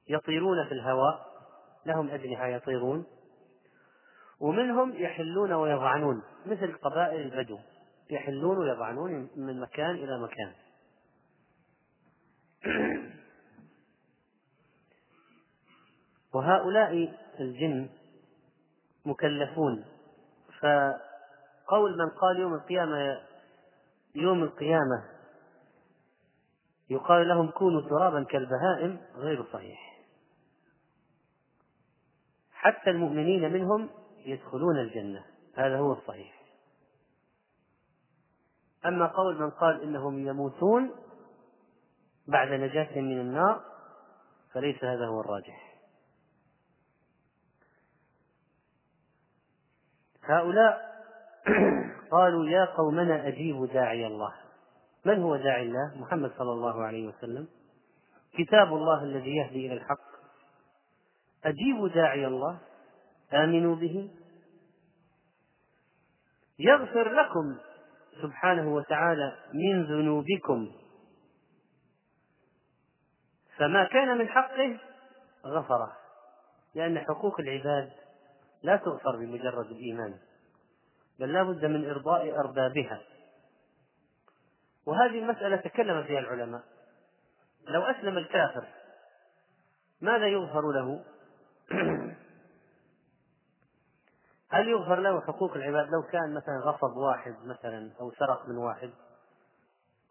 يطيرون 0.08 0.66
في 0.68 0.72
الهواء 0.72 1.28
لهم 1.86 2.10
أجنحة 2.10 2.48
يطيرون 2.48 3.06
ومنهم 4.40 4.94
يحلون 4.96 5.54
ويضعنون 5.54 6.24
مثل 6.46 6.78
قبائل 6.78 7.22
البدو 7.22 7.60
يحلون 8.10 8.58
ويضعنون 8.58 9.30
من 9.36 9.60
مكان 9.60 9.96
إلى 9.96 10.20
مكان. 10.20 10.54
وهؤلاء 16.34 17.14
الجن 17.40 17.90
مكلفون 19.06 19.86
فقول 21.68 21.98
من 21.98 22.10
قال 22.10 22.40
يوم 22.40 22.54
القيامة 22.54 23.22
يوم 24.16 24.44
القيامة 24.44 25.04
يقال 26.90 27.28
لهم 27.28 27.52
كونوا 27.52 27.82
ترابا 27.90 28.24
كالبهائم 28.24 29.00
غير 29.16 29.46
صحيح. 29.54 30.04
حتى 32.52 32.90
المؤمنين 32.90 33.54
منهم 33.54 33.90
يدخلون 34.26 34.80
الجنة 34.80 35.26
هذا 35.56 35.78
هو 35.78 35.94
الصحيح. 35.94 36.44
أما 38.86 39.08
قول 39.08 39.42
من 39.42 39.50
قال 39.50 39.82
إنهم 39.82 40.28
يموتون 40.28 40.96
بعد 42.28 42.48
نجاتهم 42.48 43.04
من 43.04 43.20
النار 43.20 43.62
فليس 44.54 44.84
هذا 44.84 45.06
هو 45.06 45.22
الراجح. 45.22 45.80
هؤلاء 50.24 50.97
قالوا 52.12 52.46
يا 52.46 52.66
قومنا 52.66 53.28
أجيبوا 53.28 53.68
داعي 53.68 54.08
الله. 54.08 54.34
من 55.06 55.22
هو 55.22 55.36
داعي 55.36 55.64
الله؟ 55.64 55.94
محمد 55.96 56.32
صلى 56.38 56.52
الله 56.52 56.84
عليه 56.84 57.08
وسلم. 57.08 57.48
كتاب 58.34 58.68
الله 58.74 59.04
الذي 59.04 59.36
يهدي 59.36 59.68
إلى 59.68 59.74
الحق. 59.74 60.08
أجيبوا 61.46 61.88
داعي 61.88 62.28
الله. 62.28 62.58
آمنوا 63.34 63.76
به. 63.76 64.10
يغفر 66.60 67.12
لكم 67.14 67.58
سبحانه 68.22 68.74
وتعالى 68.74 69.38
من 69.54 69.84
ذنوبكم. 69.84 70.72
فما 73.58 73.84
كان 73.84 74.18
من 74.18 74.28
حقه 74.28 74.80
غفره. 75.46 75.92
لأن 76.76 77.00
حقوق 77.00 77.40
العباد 77.40 77.92
لا 78.64 78.76
تغفر 78.76 79.16
بمجرد 79.16 79.66
الإيمان. 79.66 80.18
بل 81.20 81.34
لا 81.34 81.44
بد 81.44 81.66
من 81.66 81.90
إرضاء 81.90 82.40
أربابها. 82.40 83.02
وهذه 84.86 85.20
المسألة 85.20 85.58
تكلم 85.58 86.04
فيها 86.04 86.20
العلماء. 86.20 86.64
لو 87.68 87.82
أسلم 87.82 88.18
الكافر 88.18 88.68
ماذا 90.02 90.28
يغفر 90.28 90.72
له؟ 90.72 91.04
هل 94.52 94.68
يغفر 94.68 95.00
له 95.00 95.22
حقوق 95.22 95.54
العباد؟ 95.54 95.90
لو 95.90 96.04
كان 96.04 96.34
مثلا 96.34 96.60
غصب 96.60 96.98
واحد 96.98 97.36
مثلا 97.46 97.92
أو 98.00 98.12
سرق 98.12 98.48
من 98.48 98.58
واحد 98.58 98.92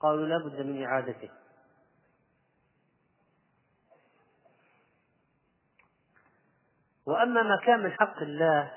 قالوا 0.01 0.27
لا 0.27 0.38
بد 0.38 0.61
من 0.61 0.85
إعادته. 0.85 1.31
وأما 7.07 7.42
ما 7.42 7.57
كان 7.57 7.83
من 7.83 7.92
حق 7.92 8.23
الله 8.23 8.73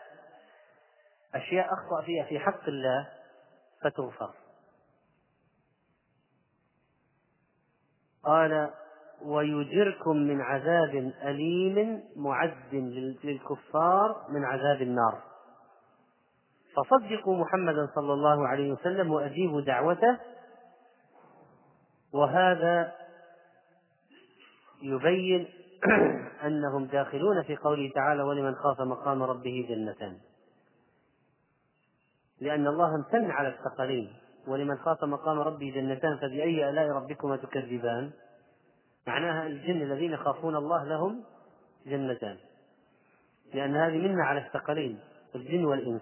أشياء 1.36 1.74
أخطأ 1.74 2.02
فيها 2.06 2.26
في 2.26 2.40
حق 2.40 2.68
الله 2.68 3.08
فتغفر. 3.84 4.34
قال 8.24 8.70
ويجركم 9.22 10.18
من 10.18 10.42
عذاب 10.42 11.14
أليم 11.24 12.04
معد 12.16 12.76
للكفار 13.24 14.26
من 14.30 14.46
عذاب 14.46 14.82
النار. 14.82 15.22
فصدقوا 16.76 17.38
محمدا 17.38 17.88
صلى 17.96 18.14
الله 18.14 18.48
عليه 18.48 18.72
وسلم 18.72 19.12
وأجيبوا 19.12 19.62
دعوته 19.62 20.18
وهذا 22.14 22.96
يبين 24.82 25.48
أنهم 26.48 26.86
داخلون 26.86 27.44
في 27.44 27.56
قوله 27.56 27.92
تعالى 27.96 28.24
ولمن 28.24 28.56
خاف 28.56 28.82
مقام 28.82 29.24
ربه 29.24 29.66
جنتان. 29.70 30.18
لأن 32.42 32.68
الله 32.68 32.96
امتن 32.96 33.32
على 33.32 33.48
الثقلين 33.48 34.14
ولمن 34.48 34.78
خاف 34.78 35.04
مقام 35.04 35.40
ربه 35.40 35.72
جنتان 35.76 36.18
فبأي 36.18 36.70
آلاء 36.70 36.88
ربكما 36.90 37.38
تكذبان؟ 37.38 38.12
معناها 39.08 39.48
الجن 39.48 39.82
الذين 39.82 40.12
يخافون 40.12 40.56
الله 40.56 40.84
لهم 40.84 41.24
جنتان. 41.86 42.38
لأن 43.54 43.76
هذه 43.76 43.98
منا 43.98 44.26
على 44.26 44.40
الثقلين 44.40 45.00
الجن 45.36 45.66
والإنس. 45.66 46.02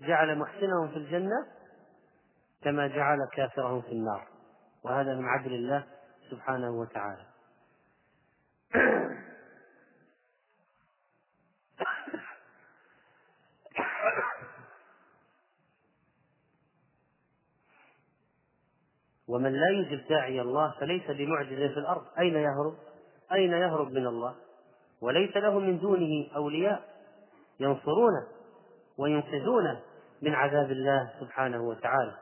جعل 0.00 0.38
محسنهم 0.38 0.88
في 0.88 0.96
الجنة 0.96 1.46
كما 2.62 2.86
جعل 2.86 3.18
كافرهم 3.32 3.80
في 3.82 3.92
النار. 3.92 4.28
وهذا 4.84 5.14
من 5.14 5.24
عدل 5.24 5.54
الله 5.54 5.84
سبحانه 6.30 6.70
وتعالى. 6.70 7.24
ومن 19.28 19.52
لا 19.52 19.68
يجب 19.70 20.08
داعي 20.08 20.40
الله 20.40 20.74
فليس 20.80 21.10
بمعجز 21.10 21.72
في 21.72 21.80
الأرض 21.80 22.02
أين 22.18 22.34
يهرب؟ 22.34 22.74
أين 23.32 23.52
يهرب 23.52 23.92
من 23.92 24.06
الله؟ 24.06 24.34
وليس 25.00 25.36
له 25.36 25.58
من 25.58 25.78
دونه 25.78 26.26
أولياء 26.36 26.84
ينصرونه 27.60 28.26
وينقذونه 28.98 29.80
من 30.22 30.34
عذاب 30.34 30.70
الله 30.70 31.12
سبحانه 31.20 31.60
وتعالى 31.62 32.16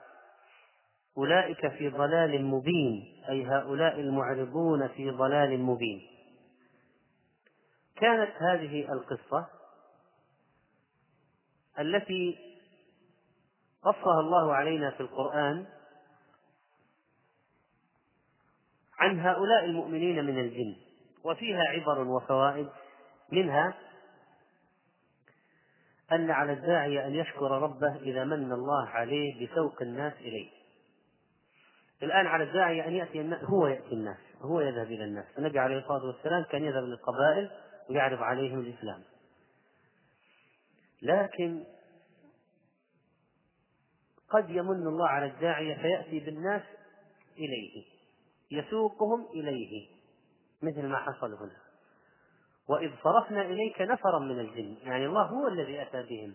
أولئك 1.19 1.69
في 1.69 1.89
ضلال 1.89 2.45
مبين 2.45 3.23
أي 3.29 3.47
هؤلاء 3.47 4.01
المعرضون 4.01 4.89
في 4.89 5.11
ضلال 5.11 5.61
مبين 5.61 6.01
كانت 7.97 8.31
هذه 8.37 8.93
القصة 8.93 9.47
التي 11.79 12.39
قصها 13.83 14.21
الله 14.21 14.55
علينا 14.55 14.91
في 14.91 15.01
القرآن 15.01 15.67
عن 19.03 19.21
هؤلاء 19.21 19.65
المؤمنين 19.65 20.25
من 20.25 20.39
الجن 20.39 20.77
وفيها 21.25 21.63
عبر 21.63 22.09
وفوائد 22.09 22.69
منها 23.33 23.75
أن 26.13 26.31
على 26.31 26.53
الداعية 26.53 27.07
أن 27.07 27.15
يشكر 27.15 27.51
ربه 27.51 27.97
إذا 27.97 28.25
من 28.25 28.53
الله 28.53 28.89
عليه 28.89 29.47
بسوق 29.47 29.83
الناس 29.83 30.13
إليه. 30.21 30.51
الآن 32.03 32.27
على 32.27 32.45
الداعية 32.45 32.87
أن 32.87 32.93
يأتي 32.93 33.21
الناس 33.21 33.45
هو 33.45 33.67
يأتي 33.67 33.93
الناس 33.93 34.19
هو 34.41 34.61
يذهب 34.61 34.87
إلى 34.87 35.05
الناس. 35.05 35.27
النبي 35.39 35.59
عليه 35.59 35.79
الصلاة 35.79 36.05
والسلام 36.07 36.45
كان 36.45 36.65
يذهب 36.65 36.85
للقبائل 36.85 37.51
ويعرض 37.91 38.23
عليهم 38.23 38.61
الإسلام. 38.61 39.03
لكن 41.03 41.65
قد 44.31 44.51
يمن 44.51 44.87
الله 44.87 45.09
على 45.09 45.27
الداعية 45.27 45.75
فيأتي 45.75 46.21
بالناس 46.21 46.63
إليه. 47.39 47.92
يسوقهم 48.53 49.27
إليه 49.35 49.89
مثل 50.63 50.87
ما 50.87 50.97
حصل 50.97 51.35
هنا. 51.35 51.57
وإذ 52.69 52.91
صرفنا 53.03 53.43
إليك 53.43 53.81
نفرا 53.81 54.19
من 54.19 54.41
الجن 54.41 54.77
يعني 54.83 55.07
الله 55.07 55.23
هو 55.23 55.49
الذي 55.49 55.83
أتى 55.83 56.03
بهم. 56.03 56.35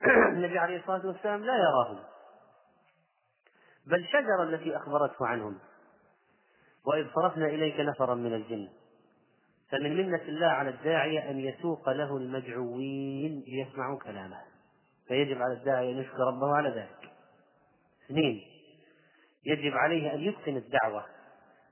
النبي 0.36 0.58
عليه 0.58 0.76
الصلاة 0.76 1.06
والسلام 1.06 1.44
لا 1.44 1.56
يراهم. 1.56 1.98
بل 3.86 4.06
شجرة 4.08 4.42
التي 4.42 4.76
أخبرته 4.76 5.26
عنهم. 5.26 5.58
وإذ 6.86 7.06
صرفنا 7.14 7.46
إليك 7.46 7.80
نفرا 7.80 8.14
من 8.14 8.34
الجن. 8.34 8.68
فمن 9.70 9.96
منة 9.96 10.22
الله 10.22 10.46
على 10.46 10.70
الداعية 10.70 11.30
أن 11.30 11.40
يسوق 11.40 11.88
له 11.88 12.16
المدعوين 12.16 13.44
ليسمعوا 13.46 13.98
كلامه. 13.98 14.40
فيجب 15.08 15.42
على 15.42 15.52
الداعية 15.54 15.92
أن 15.92 15.98
يشكر 15.98 16.18
ربه 16.18 16.56
على 16.56 16.68
ذلك. 16.68 17.12
اثنين 18.04 18.42
يجب 19.44 19.72
عليه 19.72 20.14
أن 20.14 20.20
يتقن 20.20 20.56
الدعوة. 20.56 21.19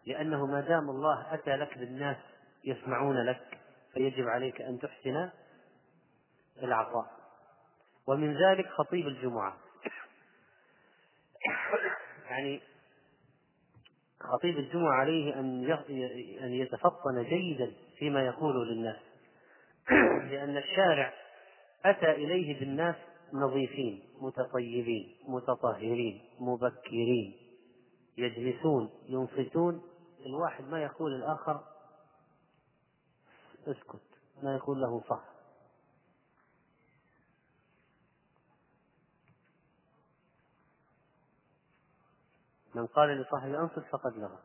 لأنه 0.08 0.46
ما 0.46 0.60
دام 0.60 0.90
الله 0.90 1.34
أتى 1.34 1.56
لك 1.56 1.78
بالناس 1.78 2.16
يسمعون 2.64 3.24
لك 3.26 3.58
فيجب 3.94 4.28
عليك 4.28 4.60
أن 4.60 4.78
تحسن 4.78 5.30
العطاء. 6.62 7.06
ومن 8.06 8.34
ذلك 8.34 8.68
خطيب 8.68 9.06
الجمعة. 9.06 9.56
يعني 12.30 12.60
خطيب 14.20 14.58
الجمعة 14.58 14.92
عليه 14.92 15.34
أن 15.34 15.70
أن 16.42 16.52
يتفطن 16.52 17.22
جيدا 17.22 17.72
فيما 17.98 18.26
يقول 18.26 18.68
للناس. 18.68 18.96
لأن 20.30 20.56
الشارع 20.56 21.12
أتى 21.84 22.10
إليه 22.10 22.60
بالناس 22.60 22.96
نظيفين 23.32 24.02
متطيبين 24.20 25.16
متطهرين 25.28 26.20
مبكرين 26.40 27.36
يجلسون 28.18 28.90
ينصتون 29.08 29.82
الواحد 30.26 30.64
ما 30.64 30.82
يقول 30.82 31.14
الآخر 31.14 31.64
اسكت 33.66 34.02
ما 34.42 34.54
يقول 34.56 34.80
له 34.80 35.02
صح 35.10 35.24
من 42.74 42.86
قال 42.86 43.08
لصاحب 43.08 43.54
أنصت 43.54 43.84
فقد 43.90 44.16
لغى 44.16 44.38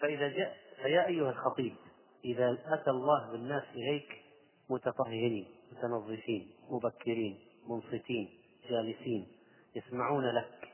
فإذا 0.00 0.28
جاء 0.28 0.56
فيا 0.82 1.06
أيها 1.06 1.30
الخطيب 1.30 1.76
إذا 2.24 2.58
أتى 2.66 2.90
الله 2.90 3.30
بالناس 3.30 3.62
إليك 3.74 4.24
متطهرين 4.70 5.54
متنظفين 5.72 6.54
مبكرين 6.70 7.40
منصتين 7.68 8.40
جالسين 8.68 9.32
يسمعون 9.74 10.24
لك 10.24 10.68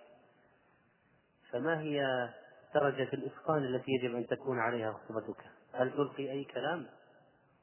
فما 1.50 1.80
هي 1.80 2.28
درجة 2.74 3.08
الإتقان 3.12 3.64
التي 3.64 3.92
يجب 3.92 4.14
أن 4.14 4.26
تكون 4.26 4.58
عليها 4.58 4.92
خطبتك 4.92 5.44
هل 5.72 5.90
تلقي 5.92 6.30
أي 6.30 6.44
كلام؟ 6.44 6.86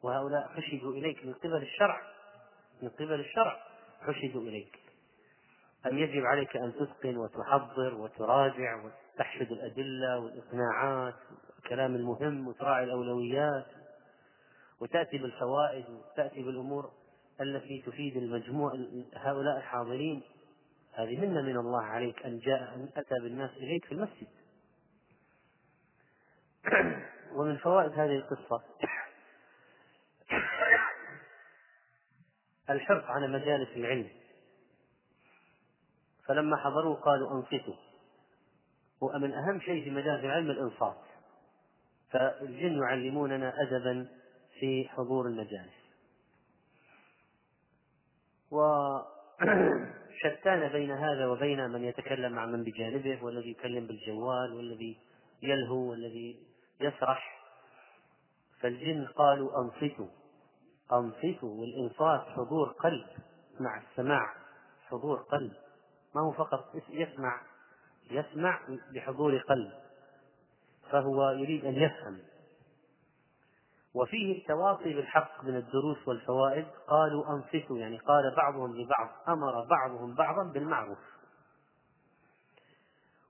وهؤلاء 0.03 0.47
حشدوا 0.47 0.93
إليك 0.93 1.25
من 1.25 1.33
قبل 1.33 1.61
الشرع. 1.61 2.01
من 2.81 2.89
قبل 2.89 3.19
الشرع 3.19 3.59
حشدوا 4.01 4.41
إليك. 4.41 4.79
أم 5.85 5.97
يجب 5.97 6.25
عليك 6.25 6.57
أن 6.57 6.73
تتقن 6.73 7.17
وتحضر 7.17 7.95
وتراجع 7.95 8.83
وتحشد 8.83 9.51
الأدلة 9.51 10.19
والإقناعات 10.19 11.15
الكلام 11.59 11.95
المهم 11.95 12.47
وتراعي 12.47 12.83
الأولويات 12.83 13.65
وتأتي 14.81 15.17
بالفوائد 15.17 15.85
وتأتي 15.89 16.43
بالأمور 16.43 16.91
التي 17.41 17.83
تفيد 17.85 18.17
المجموع 18.17 18.71
هؤلاء 19.15 19.57
الحاضرين. 19.57 20.21
هذه 20.93 21.21
منة 21.21 21.41
من 21.41 21.57
الله 21.57 21.83
عليك 21.83 22.25
أن 22.25 22.39
جاء 22.39 22.75
أن 22.75 22.89
أتى 22.97 23.15
بالناس 23.23 23.51
إليك 23.57 23.85
في 23.85 23.91
المسجد. 23.91 24.27
ومن 27.35 27.57
فوائد 27.57 27.91
هذه 27.91 28.15
القصة 28.15 28.63
الحرص 32.69 33.03
على 33.03 33.27
مجالس 33.27 33.69
العلم. 33.75 34.09
فلما 36.27 36.57
حضروا 36.57 36.95
قالوا 36.95 37.31
أنصتوا. 37.31 37.75
ومن 39.01 39.33
أهم 39.33 39.59
شيء 39.59 39.83
في 39.83 39.89
مجالس 39.89 40.23
العلم 40.23 40.51
الإنصات. 40.51 40.97
فالجن 42.11 42.83
يعلموننا 42.83 43.53
أدبا 43.61 44.07
في 44.59 44.89
حضور 44.89 45.27
المجالس. 45.27 45.77
وشتان 48.51 49.09
بين 50.69 50.91
هذا 50.91 51.27
وبين 51.27 51.69
من 51.69 51.83
يتكلم 51.83 52.31
مع 52.31 52.45
من 52.45 52.63
بجانبه 52.63 53.23
والذي 53.23 53.51
يكلم 53.51 53.87
بالجوال 53.87 54.53
والذي 54.53 54.97
يلهو 55.41 55.89
والذي 55.89 56.46
يسرح 56.81 57.37
فالجن 58.59 59.07
قالوا 59.07 59.61
أنصتوا. 59.61 60.07
أنصتوا 60.93 61.61
والإنصات 61.61 62.21
حضور 62.21 62.69
قلب 62.69 63.05
مع 63.59 63.81
السماع. 63.81 64.33
حضور 64.87 65.17
قلب. 65.17 65.53
ما 66.15 66.21
هو 66.21 66.31
فقط 66.31 66.75
يسمع. 66.89 67.41
يسمع 68.11 68.59
بحضور 68.95 69.37
قلب. 69.37 69.71
فهو 70.91 71.29
يريد 71.29 71.65
أن 71.65 71.73
يفهم. 71.73 72.19
وفيه 73.93 74.41
التواصي 74.41 74.93
بالحق 74.93 75.43
من 75.43 75.55
الدروس 75.55 76.07
والفوائد. 76.07 76.67
قالوا 76.87 77.23
أنصتوا 77.29 77.77
يعني 77.77 77.97
قال 77.97 78.35
بعضهم 78.35 78.75
لبعض 78.77 79.09
أمر 79.27 79.65
بعضهم 79.69 80.15
بعضا 80.15 80.43
بالمعروف. 80.43 80.97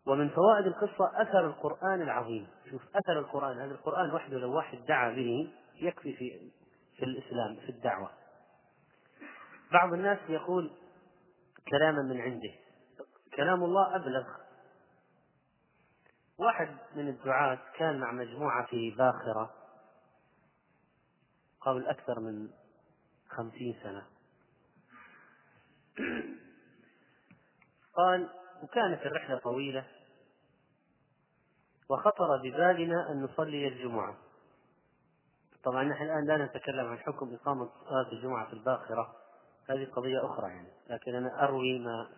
ومن 0.08 0.30
فوائد 0.30 0.65
القصة 0.65 1.22
أثر 1.22 1.48
القرآن 1.48 2.02
العظيم. 2.02 2.48
شوف 2.70 2.82
أثر 2.96 3.20
القرآن. 3.20 3.60
هذا 3.60 3.72
القرآن 3.72 4.12
وحده 4.12 4.38
لو 4.38 4.56
واحد 4.56 4.86
دعا 4.86 5.10
به 5.10 5.54
يكفي 5.76 6.15
في 6.15 6.52
في 6.98 7.06
الإسلام 7.06 7.56
في 7.56 7.70
الدعوة. 7.70 8.12
بعض 9.72 9.93
الناس 9.93 10.20
يقول 10.30 10.72
كلاما 11.67 12.02
من 12.02 12.22
عنده. 12.22 12.54
كلام 13.36 13.63
الله 13.63 13.96
أبلغ. 13.96 14.28
واحد 16.38 16.78
من 16.96 17.08
الدعاة 17.08 17.60
كان 17.78 18.00
مع 18.00 18.12
مجموعة 18.12 18.65
في 18.65 18.91
باخرة 18.91 19.54
قبل 21.62 21.88
أكثر 21.88 22.20
من 22.20 22.50
خمسين 23.30 23.76
سنة. 23.84 24.06
قال 27.93 28.30
وكانت 28.63 29.06
الرحلة 29.06 29.38
طويلة. 29.38 29.86
وخطر 31.89 32.38
ببالنا 32.38 33.12
أن 33.12 33.23
نصلي 33.23 33.67
الجمعة. 33.67 34.17
طبعا 35.63 35.84
نحن 35.84 36.04
الآن 36.04 36.28
لا 36.28 36.45
نتكلم 36.45 36.88
عن 36.88 36.97
حكم 36.97 37.34
إقامة 37.34 37.69
صلاة 37.89 38.12
الجمعة 38.12 38.47
في 38.47 38.54
الباخرة. 38.54 39.15
هذه 39.69 39.86
قضية 39.86 40.26
أخرى 40.26 40.47
يعني 40.47 40.71
لكن 40.89 41.15
أنا 41.15 41.43
أروي 41.43 41.80
ما 41.80 42.10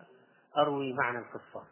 أروي 0.56 0.92
معنى 0.92 1.18
القصة. 1.18 1.64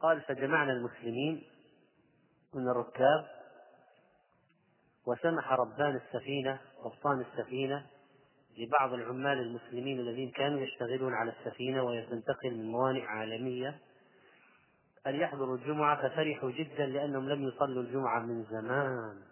قال 0.00 0.20
فجمعنا 0.22 0.72
المسلمين 0.72 1.42
من 2.54 2.68
الركاب 2.68 3.28
وسمح 5.06 5.52
ربان 5.52 5.96
السفينة 5.96 6.60
قبطان 6.84 7.20
السفينة 7.20 7.86
لبعض 8.58 8.92
العمال 8.92 9.38
المسلمين 9.38 10.00
الذين 10.00 10.30
كانوا 10.30 10.60
يشتغلون 10.60 11.14
على 11.14 11.32
السفينة 11.32 11.82
وهي 11.82 12.06
تنتقل 12.06 12.54
من 12.54 12.64
موانئ 12.64 13.02
عالمية 13.02 13.80
أن 15.06 15.14
يحضروا 15.14 15.56
الجمعة 15.56 16.08
ففرحوا 16.08 16.50
جدا 16.50 16.86
لأنهم 16.86 17.28
لم 17.28 17.48
يصلوا 17.48 17.82
الجمعة 17.82 18.20
من 18.20 18.44
زمان. 18.44 19.22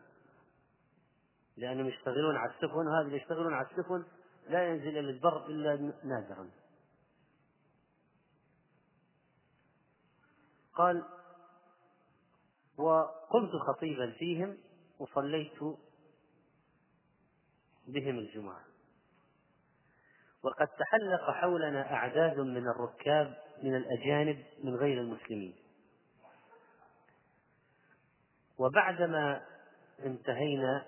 لأنهم 1.57 1.87
يشتغلون 1.87 2.37
على 2.37 2.51
السفن 2.51 2.87
وهذا 2.87 3.07
اللي 3.07 3.17
يشتغلون 3.17 3.55
على 3.55 3.67
السفن 3.67 4.05
لا 4.49 4.69
ينزل 4.69 4.89
إلى 4.89 5.11
البر 5.11 5.47
إلا 5.47 5.93
نادرا. 6.05 6.51
قال 10.75 11.05
وقمت 12.79 13.51
خطيبا 13.67 14.11
فيهم 14.11 14.59
وصليت 14.99 15.63
بهم 17.87 18.19
الجمعة. 18.19 18.65
وقد 20.44 20.66
تحلق 20.66 21.31
حولنا 21.31 21.92
أعداد 21.94 22.40
من 22.40 22.68
الركاب 22.68 23.35
من 23.62 23.76
الأجانب 23.76 24.44
من 24.64 24.74
غير 24.76 25.00
المسلمين. 25.00 25.55
وبعدما 28.59 29.42
انتهينا 30.05 30.87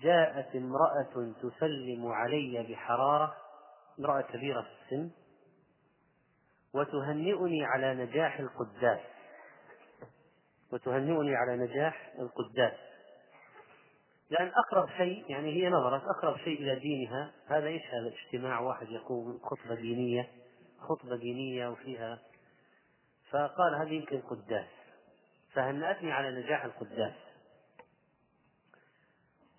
جاءت 0.00 0.56
امرأة 0.56 1.32
تسلم 1.42 2.06
علي 2.06 2.66
بحرارة 2.70 3.36
امرأة 3.98 4.20
كبيرة 4.20 4.62
في 4.62 4.68
السن 4.68 5.10
وتهنئني 6.74 7.64
على 7.64 7.94
نجاح 7.94 8.40
القداس. 8.40 9.00
وتهنئني 10.72 11.36
على 11.36 11.56
نجاح 11.56 12.12
القداس. 12.18 12.91
لأن 14.32 14.52
أقرب 14.56 14.88
شيء 14.96 15.24
يعني 15.28 15.52
هي 15.52 15.68
نظرت 15.68 16.02
أقرب 16.02 16.36
شيء 16.36 16.62
إلى 16.62 16.80
دينها 16.80 17.32
هذا 17.46 17.66
إيش؟ 17.66 17.82
هذا 17.82 18.12
اجتماع 18.14 18.60
واحد 18.60 18.90
يقوم 18.90 19.40
خطبة 19.42 19.74
دينية 19.74 20.28
خطبة 20.80 21.16
دينية 21.16 21.68
وفيها 21.68 22.18
فقال 23.30 23.74
هذه 23.74 23.92
يمكن 23.92 24.20
قداس 24.20 24.66
فهنأتني 25.52 26.12
على 26.12 26.42
نجاح 26.42 26.64
القداس؟ 26.64 27.14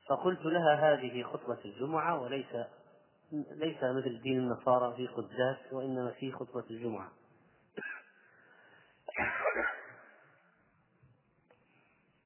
فقلت 0.09 0.45
لها 0.45 0.93
هذه 0.93 1.23
خطبة 1.23 1.59
الجمعة 1.65 2.21
وليس 2.21 2.55
ليس 3.31 3.83
مثل 3.83 4.21
دين 4.21 4.37
النصارى 4.37 4.95
في 4.95 5.07
قداس 5.07 5.57
وإنما 5.71 6.11
في 6.11 6.31
خطبة 6.31 6.63
الجمعة. 6.69 7.11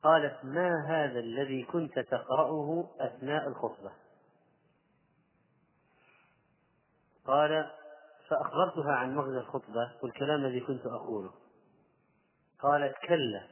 قالت 0.08 0.46
ما 0.46 0.86
هذا 0.88 1.20
الذي 1.20 1.64
كنت 1.64 2.00
تقرأه 2.00 2.90
أثناء 3.00 3.48
الخطبة؟ 3.48 3.92
قال 7.26 7.72
فأخبرتها 8.30 8.92
عن 8.92 9.16
مغزى 9.16 9.38
الخطبة 9.38 9.92
والكلام 10.04 10.46
الذي 10.46 10.60
كنت 10.60 10.86
أقوله. 10.86 11.34
قالت 12.60 12.96
كلا 12.98 13.48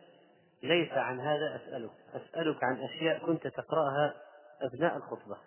ليس 0.63 0.91
عن 0.91 1.19
هذا 1.19 1.55
أسألك 1.55 1.91
أسألك 2.13 2.63
عن 2.63 2.81
أشياء 2.81 3.25
كنت 3.25 3.47
تقرأها 3.47 4.13
أثناء 4.61 4.97
الخطبة. 4.97 5.37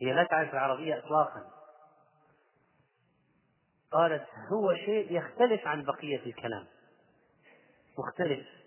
هي 0.00 0.12
لا 0.12 0.24
تعرف 0.24 0.52
العربية 0.52 0.98
إطلاقا. 0.98 1.50
قالت 3.92 4.26
هو 4.52 4.74
شيء 4.74 5.12
يختلف 5.12 5.66
عن 5.66 5.84
بقية 5.84 6.26
الكلام. 6.26 6.66
مختلف. 7.98 8.61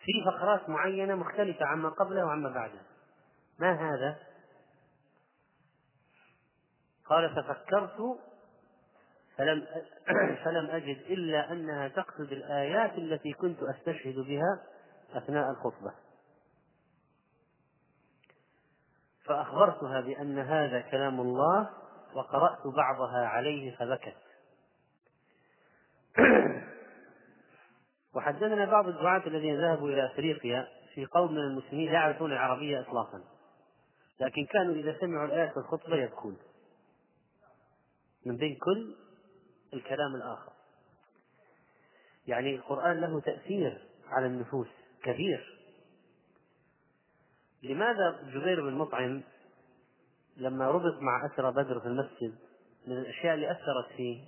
في 0.00 0.12
فقرات 0.26 0.68
معينة 0.68 1.14
مختلفة 1.14 1.66
عما 1.66 1.88
قبله 1.88 2.24
وعما 2.24 2.48
بعده. 2.48 2.80
ما 3.58 3.72
هذا؟ 3.72 4.18
قال 7.04 7.34
ففكرت 7.36 8.18
فلم 9.36 9.66
فلم 10.44 10.66
أجد 10.70 10.96
إلا 10.96 11.52
أنها 11.52 11.88
تقصد 11.88 12.32
الآيات 12.32 12.98
التي 12.98 13.32
كنت 13.32 13.58
أستشهد 13.62 14.14
بها 14.14 14.62
أثناء 15.12 15.50
الخطبة. 15.50 15.94
فأخبرتها 19.24 20.00
بأن 20.00 20.38
هذا 20.38 20.80
كلام 20.80 21.20
الله 21.20 21.70
وقرأت 22.14 22.66
بعضها 22.76 23.26
عليه 23.26 23.76
فبكت. 23.76 24.16
وحدثنا 28.14 28.64
بعض 28.64 28.88
الدعاة 28.88 29.26
الذين 29.26 29.60
ذهبوا 29.60 29.88
إلى 29.88 30.06
أفريقيا 30.06 30.68
في 30.94 31.06
قوم 31.06 31.32
من 31.32 31.38
المسلمين 31.38 31.86
لا 31.86 31.92
يعرفون 31.92 32.32
العربية 32.32 32.80
إطلاقا. 32.80 33.22
لكن 34.20 34.46
كانوا 34.46 34.74
إذا 34.74 34.98
سمعوا 35.00 35.26
الآية 35.26 35.48
في 35.48 35.56
الخطبة 35.56 35.96
يبكون. 35.96 36.36
من 38.26 38.36
بين 38.36 38.56
كل 38.56 38.94
الكلام 39.74 40.14
الآخر. 40.14 40.52
يعني 42.26 42.54
القرآن 42.54 43.00
له 43.00 43.20
تأثير 43.20 43.82
على 44.08 44.26
النفوس 44.26 44.68
كبير. 45.02 45.60
لماذا 47.62 48.22
جبير 48.22 48.60
بن 48.70 48.74
مطعم 48.74 49.22
لما 50.36 50.70
ربط 50.70 51.02
مع 51.02 51.26
أسرى 51.26 51.52
بدر 51.52 51.80
في 51.80 51.86
المسجد 51.86 52.34
من 52.86 52.98
الأشياء 52.98 53.34
اللي 53.34 53.50
أثرت 53.50 53.92
فيه 53.96 54.24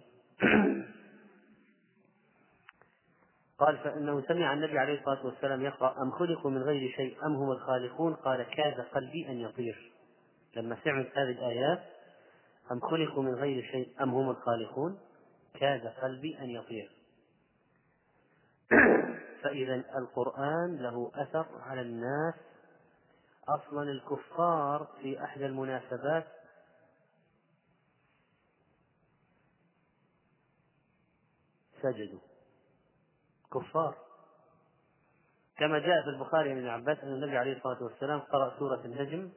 قال 3.58 3.78
فإنه 3.78 4.22
سمع 4.28 4.52
النبي 4.52 4.78
عليه 4.78 4.98
الصلاة 4.98 5.26
والسلام 5.26 5.62
يقرأ 5.62 6.02
أم 6.02 6.10
خلقوا 6.10 6.50
من 6.50 6.62
غير 6.62 6.92
شيء 6.96 7.26
أم 7.26 7.36
هم 7.36 7.50
الخالقون؟ 7.50 8.14
قال 8.14 8.42
كاد 8.42 8.80
قلبي 8.80 9.28
أن 9.28 9.40
يطير. 9.40 9.92
لما 10.56 10.76
سمعت 10.84 11.18
هذه 11.18 11.30
الآيات 11.30 11.82
أم 12.72 12.80
خلقوا 12.80 13.22
من 13.22 13.34
غير 13.34 13.62
شيء 13.72 14.02
أم 14.02 14.10
هم 14.10 14.30
الخالقون؟ 14.30 14.98
كاد 15.54 15.86
قلبي 15.86 16.38
أن 16.38 16.50
يطير. 16.50 16.90
فإذا 19.42 19.74
القرآن 19.74 20.76
له 20.76 21.10
أثر 21.14 21.46
على 21.60 21.80
الناس. 21.80 22.34
أصلا 23.48 23.82
الكفار 23.82 24.88
في 25.02 25.24
أحدى 25.24 25.46
المناسبات 25.46 26.26
سجدوا. 31.82 32.31
كفار 33.54 33.96
كما 35.56 35.78
جاء 35.78 36.02
في 36.02 36.08
البخاري 36.08 36.54
من 36.54 36.68
عباس 36.68 36.98
أن 36.98 37.08
النبي 37.08 37.36
عليه 37.36 37.56
الصلاة 37.56 37.82
والسلام 37.82 38.20
قرأ 38.20 38.58
سورة 38.58 38.84
النجم. 38.84 39.30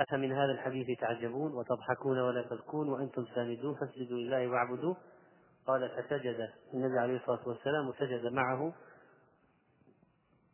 أفمن 0.00 0.32
هذا 0.32 0.52
الحديث 0.52 1.00
تعجبون 1.00 1.52
وتضحكون 1.54 2.18
ولا 2.18 2.42
تبكون 2.42 2.88
وأنتم 2.88 3.26
سامدون 3.34 3.74
فاسجدوا 3.74 4.18
لله 4.18 4.48
واعبدوه؟ 4.48 4.96
قال 5.66 5.88
فسجد. 5.88 6.52
النبي 6.74 6.98
عليه 6.98 7.16
الصلاة 7.16 7.48
والسلام 7.48 7.88
وسجد 7.88 8.26
معه 8.32 8.72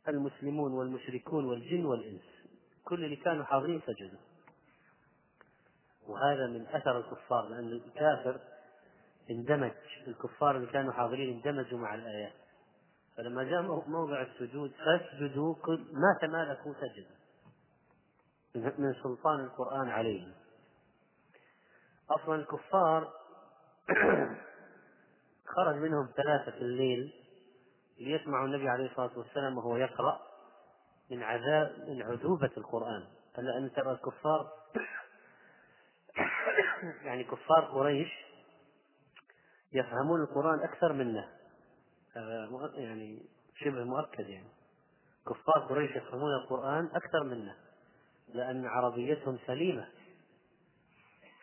المسلمون 0.09 0.73
والمشركون 0.73 1.45
والجن 1.45 1.85
والإنس. 1.85 2.25
كل 2.85 3.05
اللي 3.05 3.17
كانوا 3.17 3.45
حاضرين 3.45 3.83
سجدوا. 3.87 4.21
وهذا 6.09 6.47
من 6.47 6.67
أثر 6.67 6.99
الكفار 6.99 7.49
لأن 7.49 7.73
الكافر 7.73 8.41
اندمج 9.31 9.73
الكفار 10.07 10.57
اللي 10.57 10.67
كانوا 10.67 10.93
حاضرين 10.93 11.35
اندمجوا 11.37 11.79
مع 11.79 11.95
الآيات 11.95 12.33
فلما 13.17 13.45
جاء 13.45 13.63
موضع 13.89 14.23
السجود 14.23 14.73
فاسجدوا 14.73 15.55
ما 15.93 16.19
تمالكوا 16.21 16.75
سجدوا 16.75 17.25
من 18.55 18.95
سلطان 19.03 19.41
القرآن 19.41 19.89
عليهم. 19.89 20.33
أصلا 22.11 22.35
الكفار 22.35 23.13
خرج 25.55 25.75
منهم 25.75 26.09
ثلاثة 26.17 26.51
في 26.51 26.59
الليل 26.59 27.13
ليسمعوا 27.99 28.47
النبي 28.47 28.69
عليه 28.69 28.91
الصلاة 28.91 29.19
والسلام 29.19 29.59
وهو 29.59 29.77
يقرأ 29.77 30.21
من 31.11 31.23
عذاب 31.23 31.89
من 31.89 32.03
عذوبة 32.03 32.51
القرآن. 32.57 33.05
ألا 33.39 33.59
أن 33.59 33.73
ترى 33.73 33.93
الكفار 33.93 34.53
يعني 37.07 37.25
كفار 37.25 37.65
قريش 37.65 38.25
يفهمون 39.75 40.21
القرآن 40.21 40.61
أكثر 40.61 40.93
منا. 40.93 41.29
هذا 42.17 42.49
يعني 42.75 43.23
شبه 43.57 43.85
مؤكد 43.85 44.29
يعني. 44.29 44.49
كفار 45.27 45.67
قريش 45.69 45.97
يفهمون 45.97 46.35
القرآن 46.43 46.87
أكثر 46.95 47.25
منا 47.25 47.57
لأن 48.35 48.67
عربيتهم 48.67 49.39
سليمة. 49.47 49.89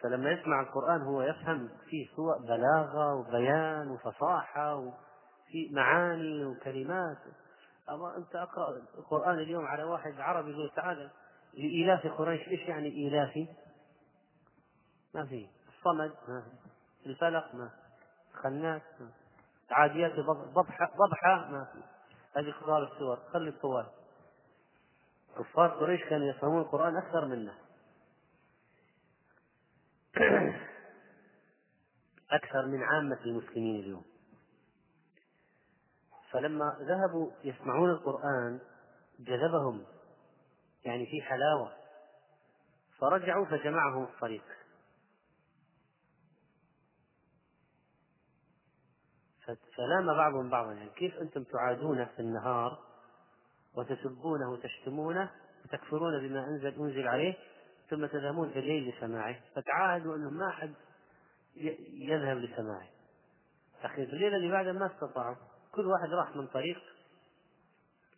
فلما 0.02 0.32
يسمع 0.32 0.62
القرآن 0.62 1.02
هو 1.02 1.22
يفهم 1.22 1.70
فيه 1.90 2.08
سوء 2.16 2.40
بلاغة 2.40 3.16
وبيان 3.16 3.92
وفصاحة 3.92 4.76
وفي 4.76 5.70
معاني 5.72 6.46
وكلمات. 6.46 7.18
أما 7.90 8.18
أنت 8.18 8.36
أقرأ 8.36 8.82
القرآن 8.98 9.40
اليوم 9.40 9.66
على 9.66 9.84
واحد 9.84 10.20
عربي 10.20 10.52
يقول 10.52 10.72
تعالى 10.76 11.12
لإيلاف 11.54 12.08
قريش 12.08 12.48
إيش 12.48 12.60
يعني 12.60 12.88
إيلافي؟ 12.88 13.48
ما 15.16 15.26
في. 15.26 15.48
الصمد 15.68 16.12
ما 16.28 16.42
في. 16.42 17.10
الفلق 17.10 17.56
ما 17.56 17.68
في. 17.68 17.81
خناس 18.34 18.82
عاديات 19.72 20.12
ضبحة 20.56 20.92
ضبحة 20.98 21.52
ما 21.52 21.68
في. 21.74 21.84
هذه 22.40 22.54
كبار 22.62 22.84
السور 22.84 23.20
خلي 23.34 23.50
الطوال 23.50 23.88
كفار 25.38 25.68
قريش 25.68 26.02
كانوا 26.04 26.28
يفهمون 26.28 26.62
القرآن 26.62 26.98
أكثر 26.98 27.26
منا. 27.26 27.54
أكثر 32.32 32.66
من 32.66 32.84
عامة 32.84 33.20
المسلمين 33.26 33.80
اليوم. 33.80 34.06
فلما 36.32 36.78
ذهبوا 36.82 37.32
يسمعون 37.44 37.90
القرآن 37.90 38.60
جذبهم. 39.20 39.86
يعني 40.86 41.06
في 41.06 41.22
حلاوة. 41.22 41.72
فرجعوا 43.00 43.46
فجمعهم 43.46 44.04
الطريق. 44.04 44.44
فلام 49.78 50.08
بعضهم 50.18 50.50
بعضا. 50.50 50.74
يعني 50.74 50.90
كيف 50.90 51.18
أنتم 51.18 51.44
تعادونه 51.44 52.06
في 52.06 52.20
النهار 52.20 52.80
وتسبونه 53.78 54.52
وتشتمونه 54.52 55.32
وتكفرون 55.66 56.28
بما 56.28 56.48
أنزل 56.48 56.82
أنزل 56.82 57.08
عليه 57.08 57.38
ثم 57.90 58.06
تذهبون 58.06 58.50
في 58.50 58.60
الليل 58.60 58.90
لسماعه؟ 58.90 59.36
فتعاهدوا 59.56 60.16
أنه 60.16 60.30
ما 60.30 60.48
أحد 60.48 60.74
يذهب 61.94 62.38
لسماعه. 62.38 62.88
أخي 63.84 64.06
في 64.06 64.14
الليلة 64.14 64.36
اللي 64.36 64.52
بعدها 64.52 64.74
ما 64.74 64.86
استطاعوا 64.86 65.36
كل 65.72 65.88
واحد 65.88 66.10
راح 66.10 66.36
من 66.36 66.48
طريق 66.48 66.82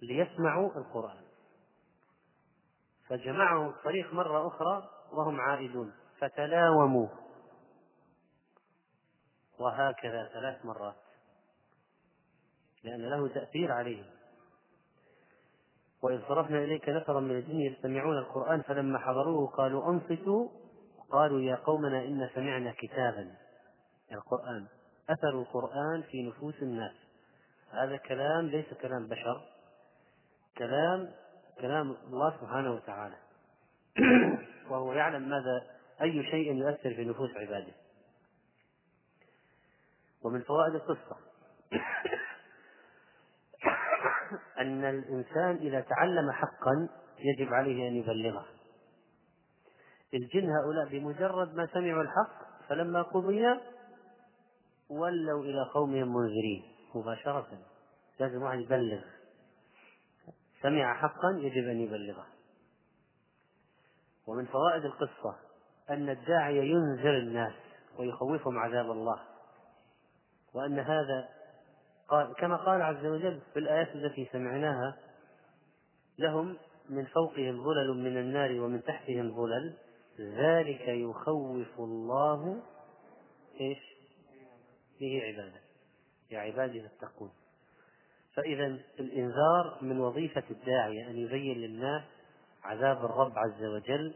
ليسمعوا 0.01 0.77
القرآن. 0.77 1.23
فجمعهم 3.07 3.69
الطريق 3.69 4.13
مرة 4.13 4.47
أخرى 4.47 4.89
وهم 5.11 5.41
عائدون. 5.41 5.93
فتلاوموا. 6.19 7.07
وهكذا 9.59 10.29
ثلاث 10.33 10.65
مرات. 10.65 11.02
لأن 12.83 13.01
له 13.01 13.27
تأثير 13.27 13.71
عليهم. 13.71 14.05
وإذ 16.03 16.21
صرفنا 16.27 16.63
إليك 16.63 16.89
نفرا 16.89 17.19
من 17.19 17.31
الجن 17.31 17.59
يستمعون 17.59 18.17
القرآن 18.17 18.61
فلما 18.61 18.99
حضروه 18.99 19.47
قالوا 19.47 19.89
أنصتوا؟ 19.91 20.49
قالوا 21.11 21.41
يا 21.41 21.55
قومنا 21.55 22.03
إن 22.03 22.29
سمعنا 22.35 22.73
كتابا. 22.77 23.35
القرآن 24.11 24.65
أثر 25.09 25.29
القرآن 25.29 26.01
في 26.01 26.23
نفوس 26.27 26.61
الناس. 26.61 26.95
هذا 27.71 27.97
كلام 27.97 28.47
ليس 28.47 28.73
كلام 28.81 29.07
بشر 29.07 29.41
كلام 30.57 31.11
كلام 31.61 31.95
الله 32.07 32.37
سبحانه 32.41 32.71
وتعالى. 32.73 33.15
وهو 34.69 34.93
يعلم 34.93 35.29
ماذا 35.29 35.63
أي 36.01 36.23
شيء 36.23 36.53
يؤثر 36.53 36.93
في 36.95 37.05
نفوس 37.05 37.29
عباده. 37.35 37.73
ومن 40.23 40.41
فوائد 40.41 40.75
القصة. 40.75 41.17
أن 44.63 44.85
الإنسان 44.85 45.55
إذا 45.55 45.81
تعلم 45.81 46.31
حقا 46.31 46.89
يجب 47.19 47.53
عليه 47.53 47.87
أن 47.87 47.95
يبلغه. 47.95 48.45
الجن 50.13 50.49
هؤلاء 50.49 50.89
بمجرد 50.89 51.55
ما 51.55 51.67
سمعوا 51.73 52.01
الحق 52.01 52.67
فلما 52.69 53.01
قضي 53.01 53.43
ولوا 54.89 55.43
إلى 55.43 55.69
قومهم 55.73 56.13
منذرين 56.13 56.63
مباشرة. 56.95 57.47
لازم 58.19 58.41
واحد 58.41 58.59
يبلغ. 58.59 59.01
سمع 60.61 60.93
حقا 60.93 61.37
يجب 61.39 61.69
أن 61.69 61.79
يبلغه. 61.79 62.27
ومن 64.27 64.45
فوائد 64.45 64.85
القصة 64.85 65.35
أن 65.89 66.09
الداعية 66.09 66.61
ينذر 66.61 67.17
الناس 67.17 67.53
ويخوفهم 67.99 68.57
عذاب 68.57 68.91
الله. 68.91 69.19
وأن 70.53 70.79
هذا 70.79 71.29
قال 72.07 72.33
كما 72.33 72.55
قال 72.55 72.81
عز 72.81 73.05
وجل 73.05 73.41
في 73.53 73.59
الآيات 73.59 73.95
التي 73.95 74.29
سمعناها 74.31 74.97
لهم 76.17 76.57
من 76.89 77.05
فوقهم 77.05 77.63
ظلل 77.63 77.93
من 77.93 78.17
النار 78.17 78.61
ومن 78.61 78.83
تحتهم 78.83 79.35
ظلل 79.35 79.73
ذلك 80.19 80.87
يخوف 80.87 81.79
الله 81.79 82.61
إيش؟ 83.61 83.93
به 84.99 85.21
عباده. 85.23 85.61
يا 86.31 86.39
عبادي 86.39 86.81
فاتقون 86.81 87.31
فإذا 88.35 88.65
الإنذار 88.99 89.77
من 89.81 89.99
وظيفة 89.99 90.43
الداعية 90.51 91.07
أن 91.07 91.17
يبين 91.17 91.57
للناس 91.57 92.03
عذاب 92.63 93.05
الرب 93.05 93.33
عز 93.37 93.63
وجل 93.63 94.15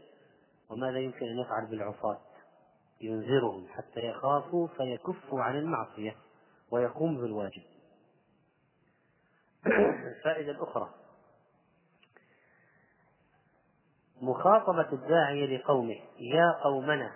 وماذا 0.70 0.98
يمكن 0.98 1.26
أن 1.26 1.38
يفعل 1.38 1.66
بالعصاة؟ 1.66 2.20
ينذرهم 3.00 3.66
حتى 3.68 4.00
يخافوا 4.00 4.68
فيكفوا 4.68 5.42
عن 5.42 5.56
المعصية 5.56 6.16
ويقوم 6.70 7.16
بالواجب. 7.16 7.62
الفائدة 10.16 10.50
الأخرى. 10.50 10.94
مخاطبة 14.22 14.92
الداعية 14.92 15.56
لقومه. 15.56 15.96
يا 16.18 16.52
قومنا. 16.64 17.12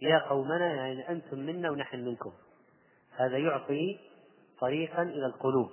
يا 0.00 0.18
قومنا 0.18 0.74
يعني 0.74 1.08
أنتم 1.08 1.38
منا 1.38 1.70
ونحن 1.70 2.04
منكم. 2.04 2.32
هذا 3.16 3.38
يعطي 3.38 3.98
طريقا 4.60 5.02
إلى 5.02 5.26
القلوب. 5.26 5.70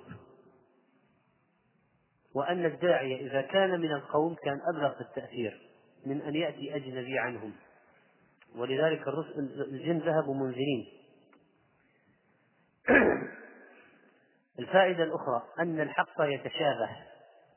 وأن 2.34 2.66
الداعية 2.66 3.30
إذا 3.30 3.40
كان 3.40 3.80
من 3.80 3.92
القوم 3.92 4.34
كان 4.34 4.60
أبلغ 4.74 4.94
في 4.94 5.00
التأثير 5.00 5.70
من 6.06 6.22
أن 6.22 6.34
يأتي 6.34 6.76
أجنبي 6.76 7.18
عنهم. 7.18 7.52
ولذلك 8.56 9.08
الجن 9.58 9.98
ذهبوا 9.98 10.34
منذرين. 10.34 10.86
الفائدة 14.58 15.04
الأخرى 15.04 15.42
أن 15.58 15.80
الحق 15.80 16.20
يتشابه. 16.20 16.88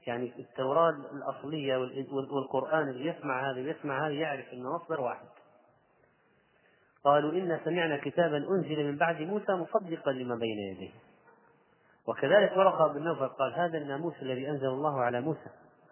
يعني 0.07 0.33
التوراة 0.39 0.89
الأصلية 0.89 1.77
والقرآن 2.11 2.89
اللي 2.89 3.07
يسمع 3.07 3.51
هذا 3.51 3.61
ويسمع 3.61 4.07
هذا 4.07 4.13
يعرف 4.13 4.53
أنه 4.53 4.75
مصدر 4.75 5.01
واحد. 5.01 5.27
قالوا 7.03 7.31
إنا 7.31 7.59
سمعنا 7.65 7.97
كتابا 7.97 8.37
أنزل 8.37 8.83
من 8.83 8.97
بعد 8.97 9.21
موسى 9.21 9.51
مصدقا 9.51 10.11
لما 10.11 10.35
بين 10.35 10.57
يديه. 10.59 10.91
وكذلك 12.07 12.57
ورقة 12.57 12.87
بن 12.87 13.03
نوفل 13.03 13.27
قال 13.27 13.53
هذا 13.53 13.77
الناموس 13.77 14.13
الذي 14.21 14.49
أنزل 14.49 14.67
الله 14.67 15.01
على 15.01 15.21
موسى. 15.21 15.49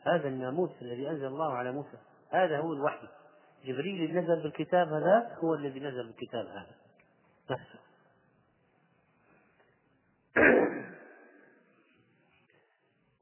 هذا 0.07 0.27
الناموس 0.27 0.71
الذي 0.81 1.09
أنزل 1.09 1.25
الله 1.25 1.53
على 1.53 1.71
موسى. 1.71 1.97
هذا 2.29 2.59
هو 2.59 2.73
الوحي. 2.73 3.07
جبريل 3.65 4.03
اللي 4.03 4.21
نزل 4.21 4.43
بالكتاب 4.43 4.87
هذا 4.87 5.37
هو 5.43 5.53
الذي 5.53 5.79
نزل 5.79 6.07
بالكتاب 6.07 6.45
هذا. 6.45 6.75
نفسه 7.51 7.79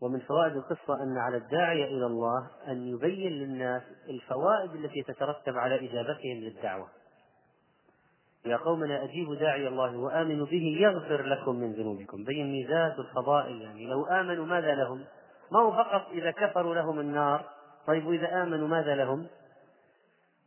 ومن 0.02 0.20
فوائد 0.20 0.56
القصة 0.56 1.04
أن 1.04 1.18
على 1.18 1.38
الداعية 1.38 1.86
إلى 1.86 2.06
الله 2.06 2.48
أن 2.68 2.88
يبين 2.88 3.32
للناس 3.32 3.84
الفوائد 4.10 4.72
التي 4.76 5.04
تترتب 5.04 5.58
على 5.58 5.76
إجابتهم 5.76 6.38
للدعوة. 6.38 6.88
يا 8.46 8.58
قومنا 8.58 9.04
أجيبوا 9.04 9.36
داعي 9.36 9.68
الله 9.68 9.98
وآمنوا 9.98 10.46
به 10.46 10.78
يغفر 10.80 11.26
لكم 11.26 11.56
من 11.56 11.74
ذنوبكم. 11.74 12.24
بين 12.24 12.52
ميزات 12.52 13.00
الفضائل 13.00 13.62
يعني 13.62 13.88
لو 13.88 14.06
آمنوا 14.06 14.46
ماذا 14.46 14.76
لهم؟ 14.76 15.06
ما 15.52 15.60
هو 15.60 15.72
فقط 15.72 16.08
إذا 16.12 16.32
كفروا 16.32 16.76
لهم 16.76 17.00
النار؟ 17.00 17.46
طيب 17.88 18.08
وإذا 18.08 18.44
آمنوا 18.44 18.68
ماذا 18.68 18.96
لهم؟ 18.96 19.28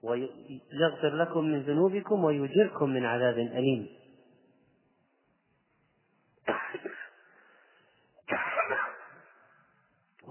ويغفر 0.03 1.15
لكم 1.15 1.45
من 1.45 1.63
ذنوبكم 1.63 2.25
ويجركم 2.25 2.91
من 2.91 3.05
عذاب 3.05 3.39
أليم. 3.39 3.89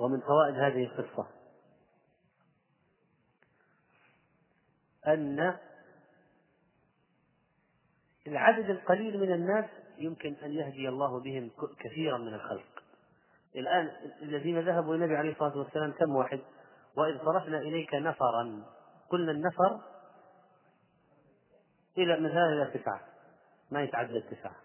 ومن 0.01 0.19
فوائد 0.19 0.55
هذه 0.55 0.83
القصة 0.83 1.27
أن 5.07 5.57
العدد 8.27 8.69
القليل 8.69 9.19
من 9.19 9.33
الناس 9.33 9.65
يمكن 9.97 10.35
أن 10.43 10.51
يهدي 10.51 10.89
الله 10.89 11.19
بهم 11.19 11.51
كثيرا 11.79 12.17
من 12.17 12.33
الخلق. 12.33 12.83
الآن 13.55 13.91
الذين 14.21 14.59
ذهبوا 14.59 14.95
إلى 14.95 15.05
النبي 15.05 15.17
عليه 15.17 15.31
الصلاة 15.31 15.57
والسلام 15.57 15.91
كم 15.91 16.15
واحد؟ 16.15 16.39
وإذ 16.97 17.17
صرفنا 17.25 17.57
إليك 17.57 17.93
نفرا. 17.93 18.63
قلنا 19.09 19.31
النفر 19.31 19.81
إلى 21.97 22.19
من 22.19 22.25
إلى 22.25 22.79
تسعة. 22.79 23.01
ما 23.71 23.83
يتعدى 23.83 24.17
التسعة. 24.17 24.55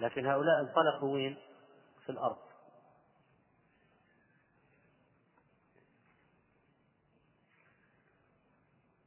لكن 0.00 0.26
هؤلاء 0.26 0.60
انطلقوا 0.60 1.14
وين؟ 1.14 1.36
في 2.06 2.12
الأرض. 2.12 2.49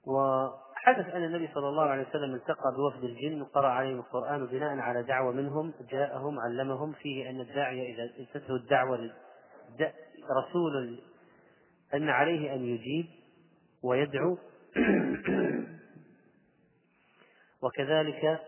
وحدث 0.06 1.16
أن 1.16 1.24
النبي 1.24 1.50
صلى 1.54 1.70
الله 1.70 1.84
عليه 1.84 2.08
وسلم 2.10 2.36
التقى 2.36 2.74
بوفد 2.76 3.04
الجن 3.04 3.42
وقرأ 3.42 3.68
عليهم 3.68 4.00
القرآن 4.00 4.44
وبناء 4.44 4.80
على 4.80 5.04
دعوة 5.04 5.32
منهم 5.32 5.74
جاءهم 5.92 6.40
علمهم 6.40 6.94
فيه 6.94 7.30
أن 7.30 7.42
الداعية 7.42 7.94
إذا 7.94 8.10
أتته 8.24 8.56
الدعوة 8.56 9.12
رسول 10.38 11.00
أن 11.94 12.10
عليه 12.10 12.54
أن 12.54 12.64
يجيب 12.66 13.06
ويدعو. 13.84 14.38
وكذلك 17.64 18.40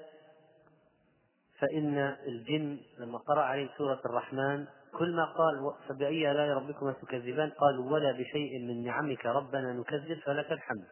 فإن 1.59 1.97
الجن 2.27 2.79
لما 2.99 3.17
قرأ 3.17 3.41
عليه 3.41 3.69
سورة 3.77 4.01
الرحمن 4.05 4.65
كل 4.97 5.15
ما 5.15 5.25
قال 5.25 5.73
فبأي 5.87 6.31
آلاء 6.31 6.57
ربكما 6.57 6.91
تكذبان؟ 6.91 7.49
قالوا 7.49 7.91
ولا 7.91 8.11
بشيء 8.11 8.59
من 8.59 8.83
نعمك 8.83 9.25
ربنا 9.25 9.73
نكذب 9.73 10.19
فلك 10.19 10.51
الحمد. 10.51 10.87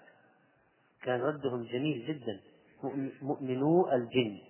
كان 1.04 1.22
ردهم 1.22 1.64
جميل 1.64 2.06
جدا. 2.08 2.39
مؤمنو 3.22 3.91
الجن. 3.91 4.41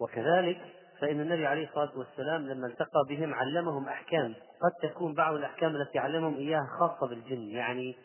وكذلك 0.00 0.60
فإن 1.00 1.20
النبي 1.20 1.46
عليه 1.46 1.68
الصلاة 1.68 1.98
والسلام 1.98 2.46
لما 2.48 2.66
التقى 2.66 3.04
بهم 3.08 3.34
علمهم 3.34 3.88
أحكام. 3.88 4.34
قد 4.34 4.90
تكون 4.90 5.14
بعض 5.14 5.34
الأحكام 5.34 5.76
التي 5.76 5.98
علمهم 5.98 6.36
إياها 6.36 6.66
خاصة 6.78 7.06
بالجن. 7.06 7.48
يعني 7.50 7.96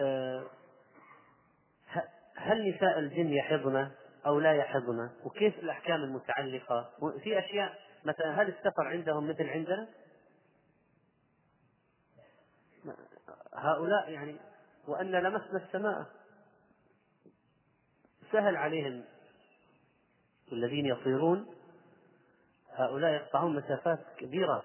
آه، 0.00 0.44
هل 2.36 2.74
نساء 2.74 2.98
الجن 2.98 3.28
يحضن 3.32 3.90
أو 4.26 4.40
لا 4.40 4.52
يحضن 4.52 5.10
وكيف 5.24 5.58
الأحكام 5.58 6.04
المتعلقة؟ 6.04 6.90
في 7.22 7.38
أشياء 7.38 7.78
مثلا 8.04 8.42
هل 8.42 8.48
السفر 8.48 8.86
عندهم 8.86 9.28
مثل 9.28 9.48
عندنا؟ 9.48 9.88
هؤلاء 13.54 14.10
يعني 14.10 14.36
وأن 14.88 15.10
لمسنا 15.10 15.64
السماء. 15.66 16.06
سهل 18.32 18.56
عليهم 18.56 19.04
الذين 20.52 20.86
يطيرون. 20.86 21.46
هؤلاء 22.70 23.10
يقطعون 23.10 23.56
مسافات 23.56 23.98
كبيرة 24.18 24.64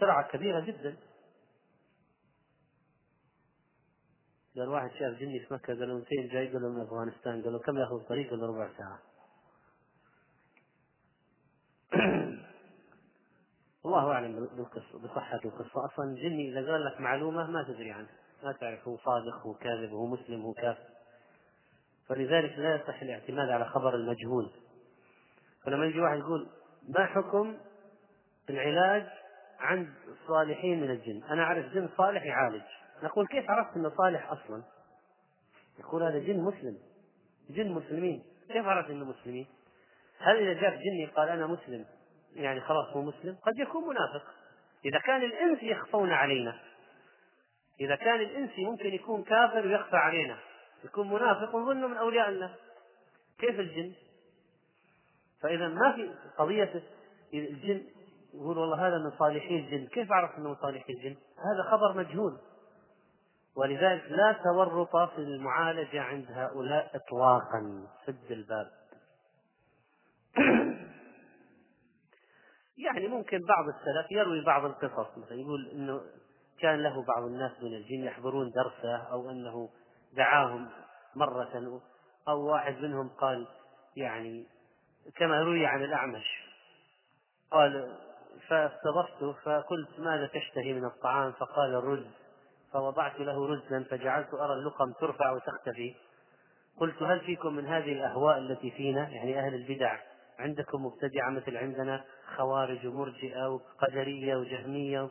سرعة 0.00 0.28
كبيرة 0.32 0.60
جدا. 0.60 0.96
قال 4.56 4.68
واحد 4.68 4.90
شاف 4.90 5.18
جني 5.18 5.40
في 5.40 5.54
مكة 5.54 5.74
قال 5.74 5.88
له 5.88 6.04
فين 6.04 6.28
جاي؟ 6.28 6.52
قال 6.52 6.62
من 6.62 6.80
أفغانستان. 6.80 7.42
قال 7.42 7.52
له 7.52 7.58
كم 7.58 7.78
يأخذ 7.78 7.94
الطريق؟ 7.94 8.30
قال 8.30 8.42
ربع 8.42 8.70
ساعة. 8.78 8.98
الله 13.86 14.12
أعلم 14.12 14.46
بالقصة 14.56 14.98
بصحة 14.98 15.40
القصة. 15.44 15.84
أصلا 15.84 16.04
الجني 16.04 16.50
إذا 16.50 16.72
قال 16.72 16.84
لك 16.84 17.00
معلومة 17.00 17.50
ما 17.50 17.62
تدري 17.62 17.90
عنه 17.90 18.08
ما 18.44 18.52
تعرف 18.52 18.88
هو 18.88 18.96
صادق 18.96 19.46
هو 19.46 19.54
كاذب 19.54 19.90
هو 19.90 20.06
مسلم 20.06 20.42
هو 20.42 20.52
كافر. 20.52 20.88
فلذلك 22.08 22.58
لا 22.58 22.74
يصح 22.74 23.02
الاعتماد 23.02 23.50
على 23.50 23.64
خبر 23.64 23.94
المجهول. 23.94 24.50
فلما 25.64 25.86
يجي 25.86 26.00
واحد 26.00 26.18
يقول 26.18 26.48
ما 26.88 27.06
حكم 27.06 27.56
العلاج 28.50 29.06
عند 29.60 29.88
الصالحين 30.08 30.80
من 30.80 30.90
الجن؟ 30.90 31.22
أنا 31.30 31.42
أعرف 31.42 31.66
جن 31.66 31.88
صالح 31.96 32.22
يعالج. 32.22 32.62
نقول 33.02 33.26
كيف 33.26 33.50
عرفت 33.50 33.76
أنه 33.76 33.92
صالح 33.96 34.32
أصلا؟ 34.32 34.62
يقول 35.78 36.02
هذا 36.02 36.18
جن 36.18 36.40
مسلم. 36.40 36.78
جن 37.50 37.72
مسلمين. 37.72 38.24
كيف 38.48 38.66
عرفت 38.66 38.90
أنه 38.90 39.04
مسلمين؟ 39.04 39.46
هل 40.18 40.36
إذا 40.36 40.60
جاء 40.60 40.70
جني 40.70 41.06
قال 41.06 41.28
أنا 41.28 41.46
مسلم. 41.46 41.84
يعني 42.34 42.60
خلاص 42.60 42.88
هو 42.88 43.02
مسلم. 43.02 43.36
قد 43.46 43.58
يكون 43.58 43.88
منافق. 43.88 44.24
إذا 44.84 44.98
كان 44.98 45.22
الإنس 45.22 45.62
يخفون 45.62 46.12
علينا. 46.12 46.58
إذا 47.84 47.96
كان 47.96 48.20
الإنسي 48.20 48.64
ممكن 48.64 48.94
يكون 48.94 49.22
كافر 49.22 49.66
ويخفى 49.66 49.96
علينا 49.96 50.38
يكون 50.84 51.08
منافق 51.08 51.54
ونظنه 51.54 51.86
من 51.86 51.96
أولياء 51.96 52.28
الله 52.28 52.54
كيف 53.38 53.60
الجن؟ 53.60 53.92
فإذا 55.42 55.68
ما 55.68 55.92
في 55.92 56.10
قضية 56.38 56.82
الجن 57.34 57.82
يقول 58.34 58.58
والله 58.58 58.88
هذا 58.88 58.98
من 58.98 59.10
صالحي 59.18 59.56
الجن. 59.56 59.86
كيف 59.86 60.12
أعرف 60.12 60.38
أنه 60.38 60.48
من 60.48 60.56
صالحي 60.56 60.92
الجن؟ 60.92 61.16
هذا 61.38 61.70
خبر 61.70 61.92
مجهول. 61.96 62.38
ولذلك 63.56 64.04
لا 64.08 64.32
تورط 64.44 64.96
في 64.96 65.18
المعالجة 65.18 66.02
عند 66.02 66.26
هؤلاء 66.30 66.90
إطلاقا. 66.96 67.86
سد 68.06 68.32
الباب. 68.32 68.70
يعني 72.84 73.08
ممكن 73.08 73.38
بعض 73.38 73.68
السلف 73.68 74.10
يروي 74.10 74.44
بعض 74.44 74.64
القصص 74.64 75.18
مثلا 75.18 75.40
يقول 75.40 75.68
إنه 75.72 76.00
كان 76.62 76.82
له 76.82 77.04
بعض 77.04 77.22
الناس 77.22 77.52
من 77.62 77.74
الجن 77.74 78.04
يحضرون 78.04 78.50
درسه 78.50 78.96
أو 78.96 79.30
أنه 79.30 79.68
دعاهم 80.12 80.68
مرة 81.14 81.80
أو 82.28 82.46
واحد 82.46 82.78
منهم 82.78 83.08
قال 83.08 83.46
يعني 83.96 84.46
كما 85.16 85.40
روي 85.40 85.66
عن 85.66 85.84
الأعمش 85.84 86.52
قال 87.50 87.98
فاستضفته 88.48 89.32
فقلت 89.32 89.98
ماذا 89.98 90.26
تشتهي 90.26 90.72
من 90.72 90.84
الطعام؟ 90.84 91.32
فقال 91.32 91.74
الرز. 91.74 92.06
فوضعت 92.72 93.20
له 93.20 93.46
رزا 93.46 93.84
فجعلت 93.90 94.34
أرى 94.34 94.52
اللقم 94.52 94.92
ترفع 95.00 95.30
وتختفي. 95.30 95.94
قلت 96.80 97.02
هل 97.02 97.20
فيكم 97.20 97.52
من 97.52 97.66
هذه 97.66 97.92
الأهواء 97.92 98.38
التي 98.38 98.70
فينا؟ 98.70 99.08
يعني 99.08 99.38
أهل 99.38 99.54
البدع 99.54 99.98
عندكم 100.38 100.86
مبتدعة 100.86 101.30
مثل 101.30 101.56
عندنا 101.56 102.04
خوارج 102.36 102.86
ومرجئة 102.86 103.48
وقدرية 103.48 104.36
وجهمية 104.36 105.10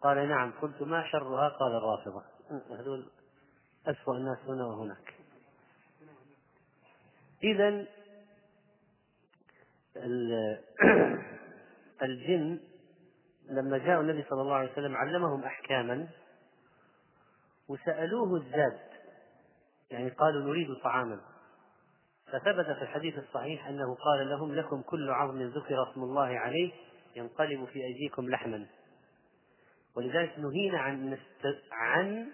قال 0.00 0.28
نعم 0.28 0.52
قلت 0.62 0.82
ما 0.82 1.06
شرها؟ 1.12 1.48
قال 1.48 1.76
الرافضة. 1.76 2.22
هذول 2.70 3.06
أسوأ 3.86 4.16
الناس 4.16 4.38
هنا 4.46 4.66
وهناك. 4.66 5.14
اذا 7.42 7.68
الجن 12.02 12.60
لما 13.50 13.78
جاء 13.78 14.00
النبي 14.00 14.24
صلى 14.30 14.42
الله 14.42 14.54
عليه 14.54 14.72
وسلم 14.72 14.96
علمهم 14.96 15.44
أحكاما 15.44 16.08
وسألوه 17.68 18.36
الزاد 18.36 18.80
يعني 19.90 20.10
قالوا 20.10 20.42
نريد 20.42 20.74
طعاما. 20.84 21.20
فثبت 22.26 22.66
في 22.66 22.82
الحديث 22.82 23.18
الصحيح 23.18 23.66
أنه 23.66 23.94
قال 23.94 24.30
لهم 24.30 24.54
لكم 24.54 24.82
كل 24.82 25.10
عظم 25.10 25.42
ذكر 25.42 25.90
اسم 25.90 26.02
الله 26.02 26.26
عليه 26.26 26.72
ينقلب 27.16 27.64
في 27.64 27.84
أيديكم 27.84 28.28
لحما. 28.30 28.66
ولذلك 29.96 30.38
نهينا 30.38 30.78
عن 30.78 31.18
عن 31.72 32.32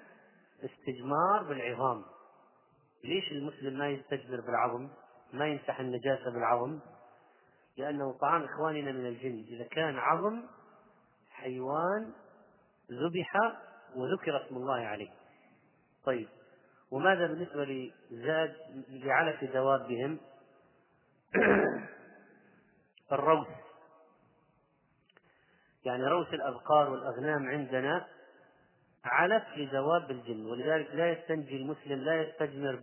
استجمار 0.64 1.42
بالعظام. 1.48 2.04
ليش 3.04 3.32
المسلم 3.32 3.78
ما 3.78 3.88
يستجمر 3.88 4.40
بالعظم؟ 4.40 4.88
ما 5.32 5.46
يمسح 5.46 5.80
النجاسة 5.80 6.30
بالعظم؟ 6.30 6.80
لأنه 7.76 8.12
طعام 8.12 8.42
إخواننا 8.42 8.92
من 8.92 9.06
الجن. 9.06 9.44
إذا 9.48 9.64
كان 9.64 9.96
عظم 9.96 10.42
حيوان 11.30 12.12
ذبح 12.90 13.36
وذكر 13.96 14.46
اسم 14.46 14.56
الله 14.56 14.80
عليه. 14.80 15.10
طيب 16.04 16.28
وماذا 16.90 17.26
بالنسبة 17.26 17.64
لزاد 18.10 18.56
لعلف 18.88 19.44
دوابهم؟ 19.44 20.18
الروث 23.12 23.48
يعني 25.84 26.04
روث 26.04 26.34
الأبقار 26.34 26.90
والأغنام 26.90 27.48
عندنا 27.48 28.06
علف 29.04 29.42
لدواب 29.56 30.10
الجن 30.10 30.46
ولذلك 30.46 30.94
لا 30.94 31.12
يستنجي 31.12 31.56
المسلم 31.56 31.98
لا 31.98 32.22
يستجمر 32.22 32.82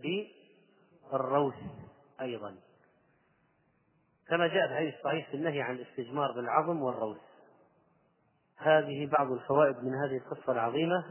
بالروث 1.12 1.54
أيضا. 2.20 2.56
كما 4.28 4.46
جاء 4.46 4.66
في 4.66 4.72
الحديث 4.72 4.94
الصحيح 4.94 5.30
في 5.30 5.36
النهي 5.36 5.62
عن 5.62 5.74
الاستجمار 5.74 6.32
بالعظم 6.32 6.82
والروث 6.82 7.18
هذه 8.56 9.06
بعض 9.06 9.32
الفوائد 9.32 9.76
من 9.84 9.94
هذه 9.94 10.16
القصة 10.16 10.52
العظيمة. 10.52 11.04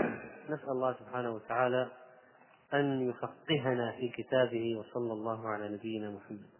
نسأل 0.50 0.70
الله 0.70 0.92
سبحانه 0.92 1.30
وتعالى 1.30 1.88
أن 2.74 3.08
يفقهنا 3.10 3.92
في 3.92 4.08
كتابه 4.08 4.76
وصلى 4.78 5.12
الله 5.12 5.48
على 5.48 5.68
نبينا 5.68 6.10
محمد. 6.10 6.51